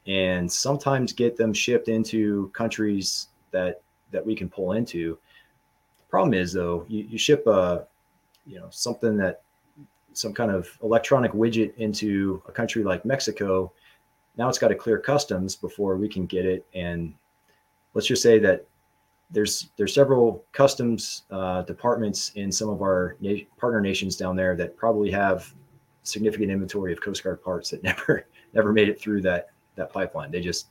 and 0.08 0.51
sometimes 0.51 1.13
get 1.13 1.38
them 1.38 1.53
shipped 1.53 1.88
into 1.88 2.49
countries 2.49 3.27
that 3.51 3.82
that 4.12 4.25
we 4.25 4.36
can 4.36 4.49
pull 4.49 4.73
into. 4.73 5.17
Problem 6.10 6.34
is 6.34 6.51
though, 6.51 6.86
you, 6.88 7.03
you 7.03 7.17
ship 7.17 7.45
a 7.45 7.86
you 8.49 8.59
know 8.59 8.67
something 8.71 9.15
that 9.17 9.43
some 10.13 10.33
kind 10.33 10.51
of 10.51 10.67
electronic 10.83 11.31
widget 11.31 11.75
into 11.77 12.41
a 12.47 12.51
country 12.51 12.83
like 12.83 13.05
Mexico. 13.05 13.71
Now 14.38 14.49
it's 14.49 14.57
got 14.57 14.69
to 14.69 14.75
clear 14.75 14.97
customs 14.97 15.55
before 15.55 15.95
we 15.97 16.09
can 16.09 16.25
get 16.25 16.45
it. 16.45 16.65
And 16.73 17.13
let's 17.93 18.07
just 18.07 18.23
say 18.23 18.39
that 18.39 18.65
there's 19.29 19.69
there's 19.77 19.93
several 19.93 20.43
customs 20.51 21.23
uh, 21.29 21.62
departments 21.62 22.31
in 22.35 22.51
some 22.51 22.69
of 22.69 22.81
our 22.81 23.15
na- 23.21 23.45
partner 23.57 23.79
nations 23.79 24.17
down 24.17 24.35
there 24.35 24.55
that 24.55 24.75
probably 24.75 25.12
have 25.12 25.53
significant 26.03 26.49
inventory 26.49 26.91
of 26.91 27.01
Coast 27.01 27.23
Guard 27.23 27.43
parts 27.43 27.69
that 27.69 27.83
never 27.91 28.25
never 28.53 28.73
made 28.73 28.89
it 28.89 28.99
through 28.99 29.21
that 29.21 29.49
that 29.75 29.93
pipeline. 29.93 30.31
They 30.31 30.41
just 30.41 30.67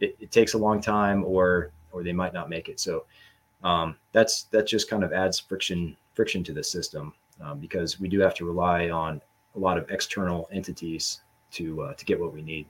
it, 0.00 0.16
it 0.18 0.30
takes 0.30 0.54
a 0.54 0.58
long 0.58 0.80
time, 0.80 1.24
or 1.24 1.72
or 1.92 2.02
they 2.02 2.12
might 2.12 2.32
not 2.32 2.48
make 2.48 2.68
it. 2.68 2.80
So 2.80 3.04
um, 3.62 3.96
that's 4.12 4.44
that 4.44 4.66
just 4.66 4.88
kind 4.88 5.04
of 5.04 5.12
adds 5.12 5.38
friction 5.38 5.94
friction 6.14 6.42
to 6.44 6.52
the 6.52 6.64
system 6.64 7.12
um, 7.44 7.58
because 7.58 8.00
we 8.00 8.08
do 8.08 8.20
have 8.20 8.34
to 8.34 8.44
rely 8.44 8.90
on 8.90 9.20
a 9.56 9.58
lot 9.58 9.78
of 9.78 9.90
external 9.90 10.48
entities 10.52 11.22
to 11.52 11.82
uh, 11.82 11.94
to 11.94 12.04
get 12.04 12.20
what 12.20 12.32
we 12.32 12.42
need. 12.42 12.66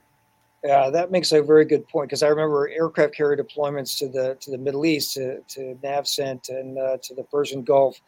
Yeah, 0.63 0.89
that 0.89 1.09
makes 1.09 1.31
a 1.31 1.41
very 1.41 1.63
good 1.63 1.87
point 1.87 2.09
because 2.09 2.21
I 2.21 2.27
remember 2.27 2.69
aircraft 2.69 3.15
carrier 3.15 3.41
deployments 3.41 3.97
to 3.99 4.09
the 4.09 4.35
to 4.41 4.51
the 4.51 4.57
Middle 4.57 4.85
East, 4.85 5.13
to, 5.13 5.41
to 5.41 5.77
NavCent 5.83 6.49
and 6.49 6.77
uh, 6.77 6.97
to 7.03 7.15
the 7.15 7.23
Persian 7.23 7.63
Gulf, 7.63 8.01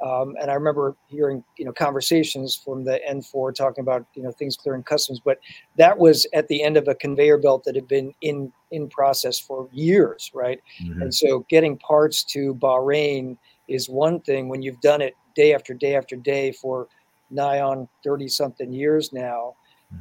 um, 0.00 0.36
and 0.40 0.50
I 0.50 0.54
remember 0.54 0.96
hearing 1.08 1.42
you 1.56 1.64
know 1.64 1.72
conversations 1.72 2.54
from 2.54 2.84
the 2.84 3.00
N4 3.08 3.54
talking 3.54 3.82
about 3.82 4.06
you 4.14 4.22
know 4.22 4.30
things 4.30 4.56
clearing 4.56 4.84
customs, 4.84 5.20
but 5.24 5.40
that 5.76 5.98
was 5.98 6.26
at 6.32 6.46
the 6.48 6.62
end 6.62 6.76
of 6.76 6.86
a 6.86 6.94
conveyor 6.94 7.38
belt 7.38 7.64
that 7.64 7.74
had 7.74 7.88
been 7.88 8.14
in 8.20 8.52
in 8.70 8.88
process 8.88 9.40
for 9.40 9.68
years, 9.72 10.30
right? 10.34 10.60
Mm-hmm. 10.82 11.02
And 11.02 11.14
so 11.14 11.44
getting 11.48 11.76
parts 11.78 12.22
to 12.24 12.54
Bahrain 12.54 13.38
is 13.66 13.88
one 13.88 14.20
thing 14.20 14.48
when 14.48 14.62
you've 14.62 14.80
done 14.80 15.00
it 15.00 15.14
day 15.38 15.54
after 15.54 15.72
day 15.72 15.94
after 15.94 16.16
day 16.16 16.50
for 16.52 16.88
nigh 17.30 17.60
on 17.60 17.88
thirty 18.02 18.28
something 18.28 18.72
years 18.72 19.12
now 19.12 19.54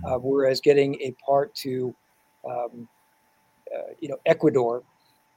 uh, 0.06 0.12
mm-hmm. 0.12 0.28
whereas 0.28 0.62
getting 0.62 0.96
a 0.96 1.16
part 1.26 1.54
to, 1.56 1.96
um, 2.46 2.88
uh, 3.74 3.94
you 4.00 4.10
know, 4.10 4.18
Ecuador, 4.26 4.84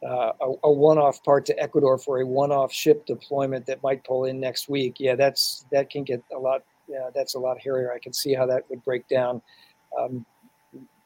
uh, 0.04 0.32
a, 0.40 0.52
a, 0.64 0.72
one-off 0.72 1.22
part 1.22 1.44
to 1.46 1.58
Ecuador 1.60 1.98
for 1.98 2.20
a 2.20 2.26
one-off 2.26 2.72
ship 2.72 3.04
deployment 3.06 3.66
that 3.66 3.82
might 3.82 4.02
pull 4.04 4.24
in 4.24 4.40
next 4.40 4.68
week. 4.68 4.96
Yeah, 4.98 5.14
that's 5.14 5.66
that 5.70 5.90
can 5.90 6.04
get 6.04 6.22
a 6.34 6.38
lot. 6.38 6.62
Yeah, 6.88 7.10
that's 7.14 7.34
a 7.34 7.38
lot 7.38 7.60
hairier. 7.60 7.92
I 7.92 7.98
can 7.98 8.12
see 8.12 8.34
how 8.34 8.46
that 8.46 8.64
would 8.70 8.82
break 8.84 9.06
down. 9.08 9.42
Um, 9.98 10.24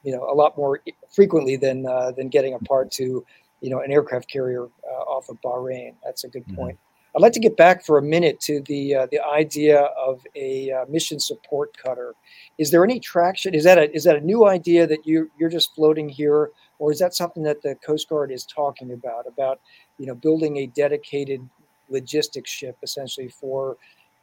you 0.05 0.13
know, 0.13 0.31
a 0.31 0.35
lot 0.35 0.57
more 0.57 0.81
frequently 1.11 1.57
than 1.57 1.87
uh, 1.87 2.13
than 2.13 2.29
getting 2.29 2.55
a 2.55 2.59
part 2.61 2.91
to, 2.93 3.25
you 3.61 3.71
know, 3.71 3.81
an 3.81 3.91
aircraft 3.91 4.31
carrier 4.31 4.65
uh, 4.65 5.03
off 5.03 5.29
of 5.29 5.41
Bahrain. 5.43 5.95
That's 6.05 6.25
a 6.25 6.29
good 6.29 6.45
mm-hmm. 6.47 6.57
point. 6.57 6.79
I'd 7.17 7.23
like 7.23 7.33
to 7.33 7.41
get 7.41 7.57
back 7.57 7.85
for 7.85 7.97
a 7.97 8.03
minute 8.03 8.41
to 8.41 8.61
the 8.63 8.95
uh, 8.95 9.07
the 9.11 9.21
idea 9.25 9.83
of 9.83 10.21
a 10.35 10.73
uh, 10.73 10.85
mission 10.89 11.21
support 11.21 11.77
cutter. 11.77 12.15
Is 12.59 12.73
there 12.73 12.83
any 12.83 12.99
traction? 12.99 13.55
Is 13.55 13.63
that 13.65 13.79
a 13.79 13.95
is 13.95 14.03
that 14.05 14.17
a 14.17 14.21
new 14.21 14.47
idea 14.49 14.85
that 14.87 15.07
you 15.07 15.31
you're 15.39 15.51
just 15.51 15.75
floating 15.77 16.09
here, 16.09 16.51
or 16.81 16.91
is 16.91 16.99
that 16.99 17.15
something 17.15 17.45
that 17.45 17.63
the 17.63 17.77
Coast 17.77 18.09
Guard 18.09 18.33
is 18.33 18.45
talking 18.45 18.93
about? 18.93 19.29
About 19.29 19.61
you 19.99 20.07
know 20.07 20.15
building 20.17 20.57
a 20.57 20.67
dedicated 20.67 21.41
logistics 21.89 22.51
ship 22.51 22.77
essentially 22.83 23.29
for 23.29 23.77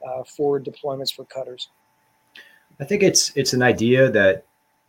uh, 0.06 0.24
forward 0.26 0.66
deployments 0.66 1.14
for 1.14 1.24
cutters. 1.26 1.70
I 2.82 2.84
think 2.84 3.04
it's 3.04 3.32
it's 3.38 3.54
an 3.54 3.62
idea 3.62 4.12
that 4.12 4.46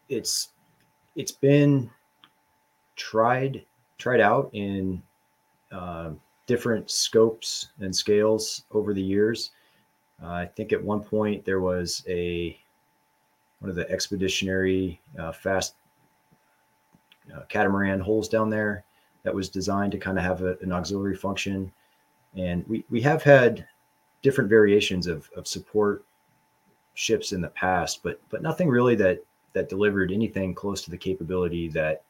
it's 0.08 0.48
it's 1.14 1.32
been 1.32 1.88
tried 2.96 3.64
tried 3.98 4.20
out 4.20 4.50
in. 4.52 5.02
Uh, 5.70 6.10
different 6.52 6.90
scopes 6.90 7.68
and 7.80 7.96
scales 7.96 8.64
over 8.72 8.92
the 8.92 9.00
years. 9.00 9.52
Uh, 10.22 10.32
I 10.32 10.50
think 10.54 10.74
at 10.74 10.84
one 10.84 11.00
point 11.00 11.46
there 11.46 11.62
was 11.62 12.04
a 12.06 12.58
one 13.60 13.70
of 13.70 13.74
the 13.74 13.90
expeditionary 13.90 15.00
uh, 15.18 15.32
fast 15.32 15.76
uh, 17.34 17.44
catamaran 17.48 18.00
hulls 18.00 18.28
down 18.28 18.50
there 18.50 18.84
that 19.22 19.34
was 19.34 19.48
designed 19.48 19.92
to 19.92 19.98
kind 19.98 20.18
of 20.18 20.24
have 20.24 20.42
a, 20.42 20.58
an 20.60 20.72
auxiliary 20.72 21.16
function. 21.16 21.72
And 22.36 22.68
we, 22.68 22.84
we 22.90 23.00
have 23.00 23.22
had 23.22 23.66
different 24.20 24.50
variations 24.50 25.06
of, 25.06 25.30
of 25.34 25.46
support 25.46 26.04
ships 26.92 27.32
in 27.32 27.40
the 27.40 27.48
past, 27.48 28.02
but 28.02 28.20
but 28.28 28.42
nothing 28.42 28.68
really 28.68 28.94
that 28.96 29.24
that 29.54 29.70
delivered 29.70 30.12
anything 30.12 30.54
close 30.54 30.82
to 30.82 30.90
the 30.90 30.98
capability 30.98 31.70
that 31.70 32.02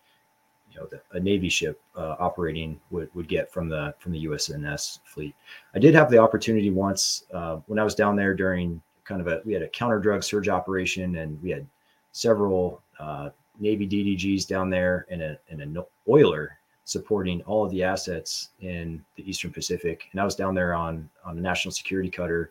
you 0.73 0.81
know, 0.81 0.87
the, 0.87 1.01
a 1.17 1.21
Navy 1.21 1.49
ship 1.49 1.81
uh, 1.97 2.17
operating 2.19 2.81
would, 2.91 3.15
would 3.15 3.29
get 3.29 3.53
from 3.53 3.69
the 3.69 3.95
from 3.99 4.13
the 4.13 4.25
USNS 4.27 5.01
fleet. 5.05 5.35
I 5.75 5.79
did 5.79 5.95
have 5.95 6.11
the 6.11 6.19
opportunity 6.19 6.71
once 6.71 7.25
uh, 7.33 7.57
when 7.67 7.79
I 7.79 7.85
was 7.85 7.95
down 7.95 8.17
there 8.17 8.35
during 8.35 8.81
kind 9.05 9.21
of 9.21 9.27
a 9.27 9.43
we 9.45 9.53
had 9.53 9.63
a 9.63 9.69
counter 9.69 9.99
drug 9.99 10.23
surge 10.23 10.49
operation 10.49 11.17
and 11.17 11.41
we 11.43 11.51
had 11.51 11.67
several 12.13 12.83
uh, 12.99 13.31
Navy 13.59 13.87
DDGs 13.87 14.47
down 14.47 14.71
there 14.71 15.07
and 15.11 15.23
a 15.23 15.39
and 15.51 15.61
an 15.61 15.79
oiler 16.09 16.59
supporting 16.85 17.43
all 17.43 17.65
of 17.65 17.71
the 17.71 17.83
assets 17.83 18.51
in 18.61 19.05
the 19.17 19.29
Eastern 19.29 19.53
Pacific. 19.53 20.09
And 20.13 20.21
I 20.21 20.25
was 20.25 20.35
down 20.35 20.55
there 20.55 20.75
on 20.75 21.09
on 21.25 21.39
a 21.39 21.41
national 21.41 21.73
security 21.73 22.11
cutter, 22.11 22.51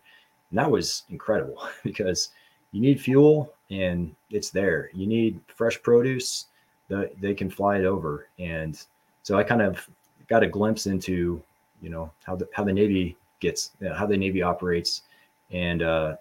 and 0.50 0.60
that 0.60 0.70
was 0.70 1.04
incredible 1.10 1.68
because 1.84 2.30
you 2.72 2.82
need 2.82 3.02
fuel 3.02 3.54
and 3.70 4.16
it's 4.30 4.50
there. 4.50 4.90
You 4.94 5.08
need 5.08 5.40
fresh 5.48 5.82
produce, 5.82 6.48
the, 6.91 7.10
they 7.21 7.34
can 7.34 7.49
fly 7.49 7.77
it 7.77 7.86
over. 7.86 8.27
And 8.38 8.80
so 9.23 9.38
I 9.38 9.43
kind 9.43 9.62
of 9.62 9.88
got 10.27 10.43
a 10.43 10.47
glimpse 10.47 10.88
into, 10.88 11.41
you 11.82 11.89
know, 11.89 12.12
how 12.25 12.36
the, 12.36 12.49
how 12.54 12.65
the 12.65 12.73
Navy 12.73 13.15
gets, 13.39 13.71
you 13.80 13.88
know, 13.88 13.95
how 13.95 14.06
the 14.06 14.17
Navy 14.17 14.41
operates. 14.41 15.04
And 15.51 15.82
uh, 15.82 16.17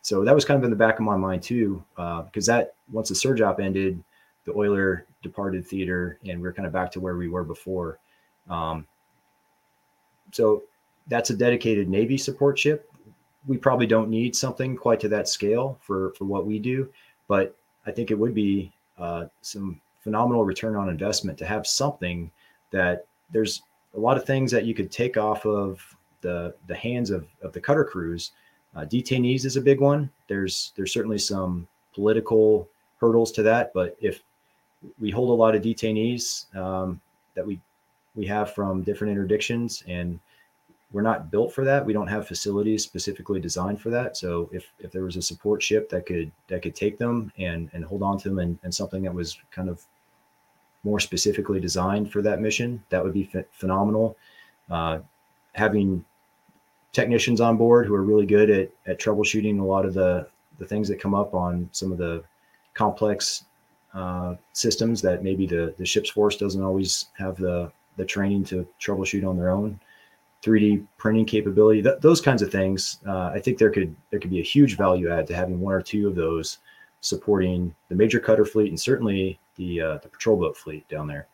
so 0.00 0.24
that 0.24 0.34
was 0.34 0.44
kind 0.44 0.56
of 0.58 0.64
in 0.64 0.70
the 0.70 0.76
back 0.76 1.00
of 1.00 1.04
my 1.04 1.16
mind 1.16 1.42
too, 1.42 1.82
uh, 1.98 2.22
because 2.22 2.46
that 2.46 2.74
once 2.92 3.08
the 3.08 3.16
surge 3.16 3.40
op 3.40 3.58
ended, 3.58 4.02
the 4.44 4.52
oiler 4.52 5.06
departed 5.22 5.66
theater 5.66 6.18
and 6.24 6.40
we 6.40 6.46
are 6.46 6.52
kind 6.52 6.66
of 6.66 6.72
back 6.72 6.92
to 6.92 7.00
where 7.00 7.16
we 7.16 7.28
were 7.28 7.44
before. 7.44 7.98
Um, 8.48 8.86
so 10.30 10.62
that's 11.08 11.30
a 11.30 11.36
dedicated 11.36 11.88
Navy 11.88 12.16
support 12.16 12.60
ship. 12.60 12.88
We 13.48 13.56
probably 13.56 13.88
don't 13.88 14.08
need 14.08 14.36
something 14.36 14.76
quite 14.76 15.00
to 15.00 15.08
that 15.08 15.28
scale 15.28 15.78
for 15.80 16.12
for 16.14 16.26
what 16.26 16.46
we 16.46 16.60
do, 16.60 16.88
but 17.26 17.56
I 17.86 17.90
think 17.90 18.12
it 18.12 18.18
would 18.18 18.34
be 18.34 18.72
uh, 18.98 19.24
some 19.40 19.80
phenomenal 20.02 20.44
return 20.44 20.76
on 20.76 20.88
investment 20.88 21.38
to 21.38 21.46
have 21.46 21.66
something 21.66 22.30
that 22.70 23.06
there's 23.30 23.62
a 23.94 24.00
lot 24.00 24.16
of 24.16 24.24
things 24.24 24.50
that 24.50 24.64
you 24.64 24.74
could 24.74 24.90
take 24.90 25.16
off 25.16 25.46
of 25.46 25.80
the 26.20 26.54
the 26.66 26.74
hands 26.74 27.10
of, 27.10 27.26
of 27.42 27.52
the 27.52 27.60
cutter 27.60 27.84
crews. 27.84 28.32
Uh, 28.74 28.80
detainees 28.80 29.44
is 29.44 29.56
a 29.56 29.60
big 29.60 29.80
one. 29.80 30.10
There's 30.28 30.72
there's 30.76 30.92
certainly 30.92 31.18
some 31.18 31.66
political 31.94 32.68
hurdles 33.00 33.32
to 33.32 33.42
that, 33.42 33.72
but 33.74 33.96
if 34.00 34.22
we 34.98 35.10
hold 35.10 35.30
a 35.30 35.32
lot 35.32 35.54
of 35.54 35.62
detainees 35.62 36.54
um, 36.56 37.00
that 37.34 37.46
we 37.46 37.60
we 38.14 38.26
have 38.26 38.52
from 38.54 38.82
different 38.82 39.16
interdictions 39.16 39.82
and 39.88 40.18
we're 40.92 41.02
not 41.02 41.30
built 41.30 41.52
for 41.54 41.64
that. 41.64 41.84
We 41.84 41.94
don't 41.94 42.08
have 42.08 42.28
facilities 42.28 42.82
specifically 42.82 43.40
designed 43.40 43.80
for 43.80 43.88
that. 43.90 44.16
So 44.16 44.50
if 44.52 44.70
if 44.78 44.92
there 44.92 45.04
was 45.04 45.16
a 45.16 45.22
support 45.22 45.62
ship 45.62 45.88
that 45.88 46.06
could 46.06 46.30
that 46.48 46.62
could 46.62 46.74
take 46.74 46.98
them 46.98 47.32
and 47.38 47.70
and 47.72 47.84
hold 47.84 48.02
on 48.02 48.18
to 48.18 48.28
them 48.28 48.38
and, 48.38 48.58
and 48.62 48.74
something 48.74 49.02
that 49.02 49.14
was 49.14 49.38
kind 49.50 49.68
of 49.68 49.82
more 50.84 51.00
specifically 51.00 51.60
designed 51.60 52.10
for 52.10 52.22
that 52.22 52.40
mission, 52.40 52.82
that 52.90 53.02
would 53.02 53.12
be 53.12 53.24
ph- 53.24 53.46
phenomenal. 53.52 54.16
Uh, 54.70 54.98
having 55.52 56.04
technicians 56.92 57.40
on 57.40 57.56
board 57.56 57.86
who 57.86 57.94
are 57.94 58.02
really 58.02 58.26
good 58.26 58.50
at 58.50 58.70
at 58.86 59.00
troubleshooting 59.00 59.60
a 59.60 59.64
lot 59.64 59.84
of 59.84 59.94
the 59.94 60.26
the 60.58 60.66
things 60.66 60.88
that 60.88 61.00
come 61.00 61.14
up 61.14 61.34
on 61.34 61.68
some 61.72 61.92
of 61.92 61.98
the 61.98 62.22
complex 62.74 63.44
uh, 63.94 64.34
systems 64.52 65.02
that 65.02 65.22
maybe 65.22 65.46
the 65.46 65.74
the 65.78 65.86
ship's 65.86 66.10
force 66.10 66.36
doesn't 66.36 66.62
always 66.62 67.06
have 67.18 67.36
the 67.36 67.70
the 67.96 68.04
training 68.04 68.44
to 68.44 68.66
troubleshoot 68.80 69.26
on 69.28 69.36
their 69.36 69.50
own 69.50 69.78
3D 70.42 70.84
printing 70.98 71.24
capability, 71.24 71.82
th- 71.82 72.00
those 72.00 72.20
kinds 72.20 72.42
of 72.42 72.50
things. 72.50 72.98
Uh, 73.06 73.30
I 73.34 73.38
think 73.38 73.58
there 73.58 73.70
could 73.70 73.94
there 74.10 74.18
could 74.18 74.30
be 74.30 74.40
a 74.40 74.44
huge 74.44 74.76
value 74.76 75.10
add 75.10 75.26
to 75.28 75.36
having 75.36 75.60
one 75.60 75.74
or 75.74 75.82
two 75.82 76.08
of 76.08 76.14
those 76.14 76.58
supporting 77.00 77.74
the 77.88 77.94
major 77.94 78.20
cutter 78.20 78.44
fleet 78.44 78.68
and 78.68 78.80
certainly 78.80 79.38
the 79.56 79.80
uh, 79.80 79.98
the 79.98 80.08
patrol 80.08 80.36
boat 80.36 80.56
fleet 80.56 80.88
down 80.88 81.06
there. 81.06 81.28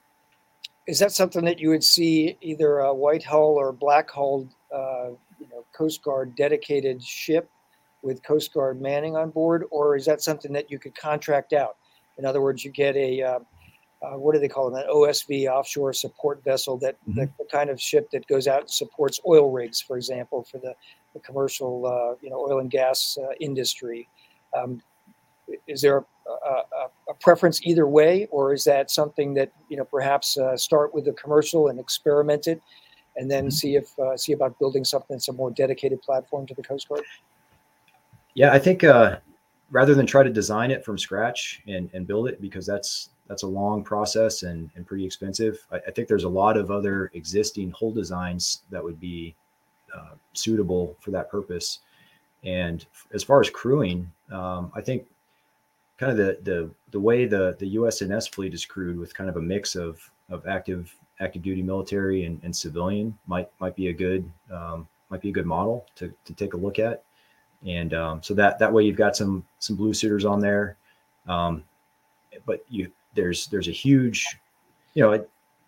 Is 0.86 0.98
that 1.00 1.12
something 1.12 1.44
that 1.44 1.58
you 1.58 1.68
would 1.68 1.84
see 1.84 2.36
either 2.40 2.78
a 2.78 2.94
white 2.94 3.22
hull 3.22 3.56
or 3.56 3.72
black 3.72 4.10
hull, 4.10 4.48
uh, 4.74 5.08
you 5.38 5.46
know, 5.52 5.64
Coast 5.72 6.02
Guard 6.02 6.34
dedicated 6.34 7.02
ship 7.02 7.50
with 8.02 8.22
Coast 8.22 8.54
Guard 8.54 8.80
manning 8.80 9.16
on 9.16 9.30
board, 9.30 9.64
or 9.70 9.96
is 9.96 10.06
that 10.06 10.22
something 10.22 10.52
that 10.52 10.70
you 10.70 10.78
could 10.78 10.94
contract 10.94 11.52
out? 11.52 11.76
In 12.16 12.24
other 12.24 12.40
words, 12.40 12.64
you 12.64 12.70
get 12.70 12.96
a 12.96 13.22
uh, 13.22 13.38
uh, 14.00 14.16
what 14.16 14.32
do 14.32 14.38
they 14.38 14.48
call 14.48 14.70
them? 14.70 14.80
An 14.80 14.88
OSV 14.88 15.48
offshore 15.48 15.92
support 15.92 16.42
vessel 16.44 16.76
that 16.78 16.94
mm-hmm. 17.02 17.20
the, 17.20 17.30
the, 17.38 17.44
kind 17.50 17.68
of 17.68 17.80
ship 17.80 18.10
that 18.12 18.26
goes 18.28 18.46
out 18.46 18.60
and 18.60 18.70
supports 18.70 19.20
oil 19.26 19.50
rigs, 19.50 19.80
for 19.80 19.96
example, 19.96 20.44
for 20.44 20.58
the, 20.58 20.74
the 21.14 21.20
commercial 21.20 21.84
uh, 21.86 22.14
you 22.20 22.30
know 22.30 22.36
oil 22.36 22.60
and 22.60 22.70
gas 22.70 23.18
uh, 23.20 23.32
industry. 23.40 24.08
Um, 24.56 24.82
is 25.66 25.80
there 25.80 26.04
a, 26.28 26.50
a, 26.52 26.90
a, 27.10 27.14
preference 27.20 27.60
either 27.62 27.86
way, 27.86 28.26
or 28.30 28.52
is 28.52 28.64
that 28.64 28.90
something 28.90 29.34
that 29.34 29.52
you 29.68 29.76
know 29.76 29.84
perhaps 29.84 30.36
uh, 30.38 30.56
start 30.56 30.94
with 30.94 31.04
the 31.04 31.12
commercial 31.12 31.68
and 31.68 31.80
experiment 31.80 32.46
it, 32.46 32.60
and 33.16 33.30
then 33.30 33.44
mm-hmm. 33.44 33.50
see 33.50 33.76
if 33.76 33.98
uh, 33.98 34.16
see 34.16 34.32
about 34.32 34.58
building 34.58 34.84
something 34.84 35.14
that's 35.16 35.28
a 35.28 35.32
more 35.32 35.50
dedicated 35.50 36.00
platform 36.02 36.46
to 36.46 36.54
the 36.54 36.62
Coast 36.62 36.88
Guard? 36.88 37.02
Yeah, 38.34 38.52
I 38.52 38.58
think 38.58 38.84
uh, 38.84 39.18
rather 39.70 39.94
than 39.94 40.06
try 40.06 40.22
to 40.22 40.30
design 40.30 40.70
it 40.70 40.84
from 40.84 40.98
scratch 40.98 41.62
and, 41.66 41.90
and 41.92 42.06
build 42.06 42.28
it 42.28 42.40
because 42.40 42.66
that's 42.66 43.10
that's 43.28 43.42
a 43.42 43.46
long 43.46 43.84
process 43.84 44.42
and, 44.42 44.70
and 44.74 44.86
pretty 44.86 45.04
expensive. 45.04 45.58
I, 45.70 45.76
I, 45.76 45.90
think 45.90 46.08
there's 46.08 46.24
a 46.24 46.28
lot 46.28 46.56
of 46.56 46.70
other 46.70 47.10
existing 47.12 47.70
hull 47.72 47.92
designs 47.92 48.62
that 48.70 48.82
would 48.82 48.98
be 48.98 49.34
uh, 49.94 50.14
suitable 50.32 50.96
for 51.00 51.10
that 51.10 51.30
purpose. 51.30 51.80
And 52.42 52.86
as 53.12 53.22
far 53.22 53.40
as 53.40 53.50
crewing, 53.50 54.10
um, 54.32 54.72
I 54.74 54.80
think 54.80 55.06
kind 55.98 56.12
of 56.12 56.18
the 56.18 56.38
the 56.42 56.70
the 56.92 57.00
way 57.00 57.26
the 57.26 57.56
the 57.58 57.76
USNS 57.76 58.30
fleet 58.32 58.54
is 58.54 58.64
crewed 58.64 58.98
with 58.98 59.14
kind 59.14 59.28
of 59.28 59.36
a 59.36 59.42
mix 59.42 59.74
of 59.74 60.00
of 60.30 60.46
active 60.46 60.94
active 61.20 61.42
duty 61.42 61.62
military 61.62 62.24
and, 62.24 62.40
and 62.44 62.54
civilian 62.54 63.18
might 63.26 63.48
might 63.60 63.76
be 63.76 63.88
a 63.88 63.92
good 63.92 64.30
um, 64.52 64.88
might 65.10 65.20
be 65.20 65.30
a 65.30 65.32
good 65.32 65.46
model 65.46 65.86
to 65.96 66.12
to 66.24 66.32
take 66.34 66.54
a 66.54 66.56
look 66.56 66.78
at. 66.78 67.02
And 67.66 67.92
um, 67.92 68.22
so 68.22 68.34
that 68.34 68.58
that 68.60 68.72
way 68.72 68.84
you've 68.84 68.96
got 68.96 69.16
some 69.16 69.44
some 69.58 69.76
blue 69.76 69.92
suiters 69.92 70.24
on 70.24 70.40
there. 70.40 70.76
Um, 71.26 71.64
but 72.46 72.64
you 72.68 72.90
there's 73.14 73.46
there's 73.48 73.68
a 73.68 73.72
huge, 73.72 74.24
you 74.94 75.02
know, 75.02 75.12
a 75.14 75.24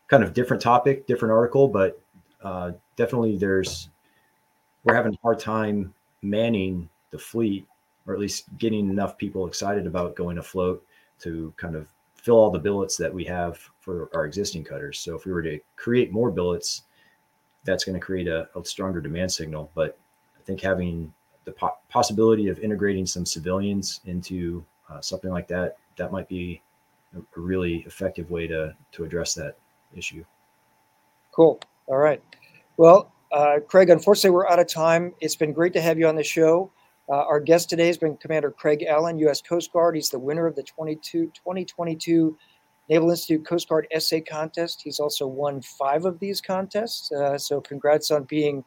kind 0.09 0.23
of 0.23 0.33
different 0.33 0.63
topic, 0.63 1.07
different 1.07 1.33
article, 1.33 1.69
but 1.69 2.01
uh, 2.43 2.73
definitely 2.97 3.37
there's 3.37 3.89
we're 4.85 4.95
having 4.95 5.13
a 5.13 5.19
hard 5.23 5.39
time 5.39 5.93
manning 6.23 6.89
the 7.11 7.19
fleet, 7.19 7.67
or 8.07 8.15
at 8.15 8.21
least 8.21 8.47
getting 8.59 8.89
enough 8.89 9.19
people 9.19 9.47
excited 9.47 9.87
about 9.87 10.17
going 10.17 10.39
afloat 10.39 10.85
to 11.21 11.53
kind 11.57 11.77
of 11.77 11.89
fill 12.15 12.37
all 12.37 12.51
the 12.51 12.59
billets 12.59 12.97
that 12.97 13.13
we 13.13 13.25
have 13.25 13.59
for 13.79 14.11
our 14.15 14.27
existing 14.27 14.65
cutters. 14.65 14.99
So 14.99 15.17
if 15.17 15.25
we 15.25 15.33
were 15.33 15.43
to 15.43 15.59
create 15.77 16.13
more 16.13 16.31
billets, 16.31 16.83
that's 17.65 17.85
going 17.85 17.99
to 17.99 18.05
create 18.05 18.29
a, 18.29 18.49
a 18.57 18.65
stronger 18.65 19.01
demand 19.01 19.33
signal. 19.33 19.71
But 19.75 19.99
I 20.39 20.43
think 20.43 20.61
having 20.61 21.13
the 21.45 21.53
po- 21.53 21.77
possibility 21.89 22.49
of 22.49 22.59
integrating 22.59 23.07
some 23.07 23.27
civilians 23.27 24.01
into 24.05 24.65
uh, 24.89 25.01
something 25.01 25.31
like 25.31 25.49
that, 25.49 25.77
that 25.97 26.13
might 26.13 26.29
be 26.29 26.63
a 27.17 27.41
really 27.41 27.79
effective 27.87 28.31
way 28.31 28.47
to 28.47 28.75
to 28.93 29.05
address 29.05 29.35
that 29.35 29.57
issue. 29.95 30.25
Cool. 31.33 31.61
All 31.87 31.97
right. 31.99 32.23
Well, 32.77 33.13
uh, 33.33 33.61
Craig, 33.67 33.91
unfortunately, 33.91 34.31
we're 34.31 34.49
out 34.49 34.59
of 34.59 34.69
time. 34.69 35.15
It's 35.21 35.37
been 35.37 35.53
great 35.53 35.73
to 35.75 35.81
have 35.81 35.99
you 35.99 36.07
on 36.07 36.17
the 36.17 36.25
show. 36.25 36.71
Uh, 37.11 37.25
our 37.25 37.41
guest 37.41 37.69
today 37.69 37.89
has 37.89 37.99
been 37.99 38.17
Commander 38.19 38.53
Craig 38.53 38.85
Allen, 38.89 39.19
U.S. 39.19 39.43
Coast 39.43 39.73
Guard. 39.73 39.97
He's 39.97 40.11
the 40.11 40.19
winner 40.19 40.47
of 40.47 40.55
the 40.55 40.63
22, 40.63 41.27
2022 41.35 42.39
Naval 42.89 43.11
Institute 43.11 43.45
Coast 43.45 43.69
Guard 43.69 43.89
essay 43.91 44.21
contest. 44.21 44.81
He's 44.81 45.01
also 45.01 45.27
won 45.27 45.61
five 45.61 46.05
of 46.05 46.21
these 46.21 46.41
contests. 46.41 47.11
Uh, 47.11 47.37
so, 47.37 47.61
congrats 47.61 48.13
on 48.13 48.25
being 48.25 48.65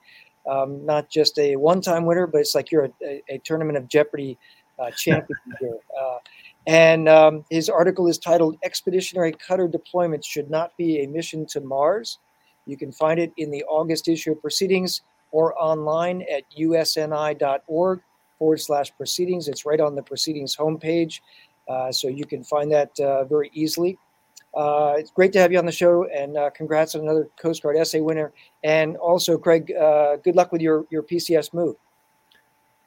um, 0.49 0.85
not 0.85 1.09
just 1.09 1.39
a 1.39 1.55
one 1.55 1.79
time 1.79 2.05
winner, 2.05 2.27
but 2.27 2.41
it's 2.41 2.53
like 2.53 2.69
you're 2.69 2.85
a, 2.85 2.91
a, 3.01 3.23
a 3.29 3.37
tournament 3.39 3.77
of 3.77 3.87
Jeopardy 3.87 4.37
uh, 4.77 4.91
champion 4.97 5.39
here. 5.61 5.77
Uh, 5.97 6.17
and 6.67 7.07
um, 7.07 7.45
his 7.49 7.69
article 7.69 8.07
is 8.07 8.17
titled 8.17 8.57
Expeditionary 8.63 9.31
Cutter 9.31 9.69
Deployments 9.69 10.25
Should 10.25 10.49
Not 10.49 10.75
Be 10.75 11.03
a 11.03 11.07
Mission 11.07 11.45
to 11.47 11.61
Mars. 11.61 12.19
You 12.65 12.75
can 12.75 12.91
find 12.91 13.19
it 13.19 13.31
in 13.37 13.51
the 13.51 13.63
August 13.65 14.09
issue 14.09 14.33
of 14.33 14.41
Proceedings 14.41 15.01
or 15.31 15.57
online 15.61 16.23
at 16.31 16.43
usni.org 16.57 18.01
forward 18.43 18.59
slash 18.59 18.91
proceedings. 18.97 19.47
It's 19.47 19.65
right 19.65 19.79
on 19.79 19.95
the 19.95 20.03
proceedings 20.03 20.53
homepage. 20.53 21.21
Uh, 21.69 21.93
so 21.93 22.09
you 22.09 22.25
can 22.25 22.43
find 22.43 22.69
that 22.73 22.99
uh, 22.99 23.23
very 23.23 23.49
easily. 23.53 23.97
Uh, 24.53 24.95
it's 24.97 25.11
great 25.11 25.31
to 25.31 25.39
have 25.39 25.49
you 25.49 25.57
on 25.57 25.65
the 25.65 25.71
show, 25.71 26.05
and 26.13 26.35
uh, 26.35 26.49
congrats 26.49 26.93
on 26.93 27.01
another 27.03 27.29
Coast 27.41 27.63
Guard 27.63 27.77
essay 27.77 28.01
winner. 28.01 28.33
And 28.65 28.97
also, 28.97 29.37
Craig, 29.37 29.71
uh, 29.71 30.17
good 30.17 30.35
luck 30.35 30.51
with 30.51 30.61
your, 30.61 30.85
your 30.89 31.03
PCS 31.03 31.53
move. 31.53 31.77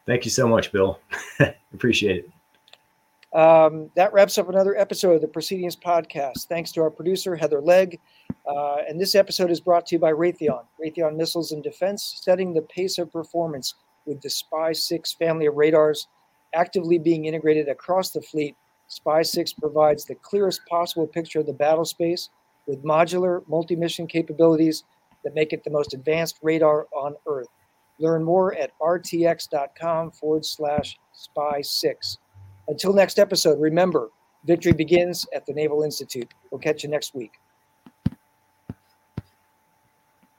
Thank 0.04 0.26
you 0.26 0.30
so 0.30 0.46
much, 0.46 0.72
Bill. 0.72 1.00
Appreciate 1.72 2.26
it. 2.26 3.38
Um, 3.38 3.90
that 3.94 4.12
wraps 4.12 4.36
up 4.36 4.50
another 4.50 4.76
episode 4.76 5.14
of 5.14 5.22
the 5.22 5.28
Proceedings 5.28 5.74
Podcast. 5.74 6.48
Thanks 6.48 6.70
to 6.72 6.82
our 6.82 6.90
producer, 6.90 7.34
Heather 7.34 7.62
Legg. 7.62 7.98
Uh, 8.46 8.76
and 8.86 9.00
this 9.00 9.14
episode 9.14 9.50
is 9.50 9.61
brought 9.61 9.86
to 9.86 9.94
you 9.94 9.98
by 9.98 10.12
Raytheon, 10.12 10.64
Raytheon 10.78 11.16
Missiles 11.16 11.52
and 11.52 11.62
Defense, 11.62 12.20
setting 12.22 12.52
the 12.52 12.61
pace 12.61 12.98
of 12.98 13.11
performance 13.11 13.74
with 14.07 14.20
the 14.22 14.30
SPY 14.30 14.72
6 14.72 15.12
family 15.14 15.46
of 15.46 15.54
radars 15.54 16.09
actively 16.54 16.98
being 16.98 17.26
integrated 17.26 17.68
across 17.68 18.11
the 18.11 18.22
fleet. 18.22 18.57
SPY 18.88 19.22
6 19.22 19.52
provides 19.54 20.04
the 20.04 20.14
clearest 20.14 20.61
possible 20.68 21.07
picture 21.07 21.40
of 21.40 21.46
the 21.46 21.52
battle 21.52 21.84
space 21.84 22.30
with 22.66 22.84
modular 22.84 23.42
multi 23.48 23.76
mission 23.76 24.07
capabilities 24.07 24.84
that 25.24 25.34
make 25.34 25.52
it 25.52 25.64
the 25.64 25.70
most 25.70 25.94
advanced 25.94 26.38
radar 26.42 26.86
on 26.94 27.14
Earth. 27.26 27.48
Learn 27.98 28.22
more 28.22 28.54
at 28.54 28.70
rtx.com 28.80 30.11
forward 30.12 30.44
slash 30.44 30.98
SPY 31.12 31.62
6. 31.62 32.18
Until 32.68 32.92
next 32.92 33.18
episode, 33.18 33.61
remember 33.61 34.11
victory 34.44 34.72
begins 34.72 35.26
at 35.34 35.46
the 35.46 35.52
Naval 35.52 35.82
Institute. 35.82 36.32
We'll 36.50 36.61
catch 36.61 36.84
you 36.84 36.90
next 36.90 37.14
week. 37.14 37.32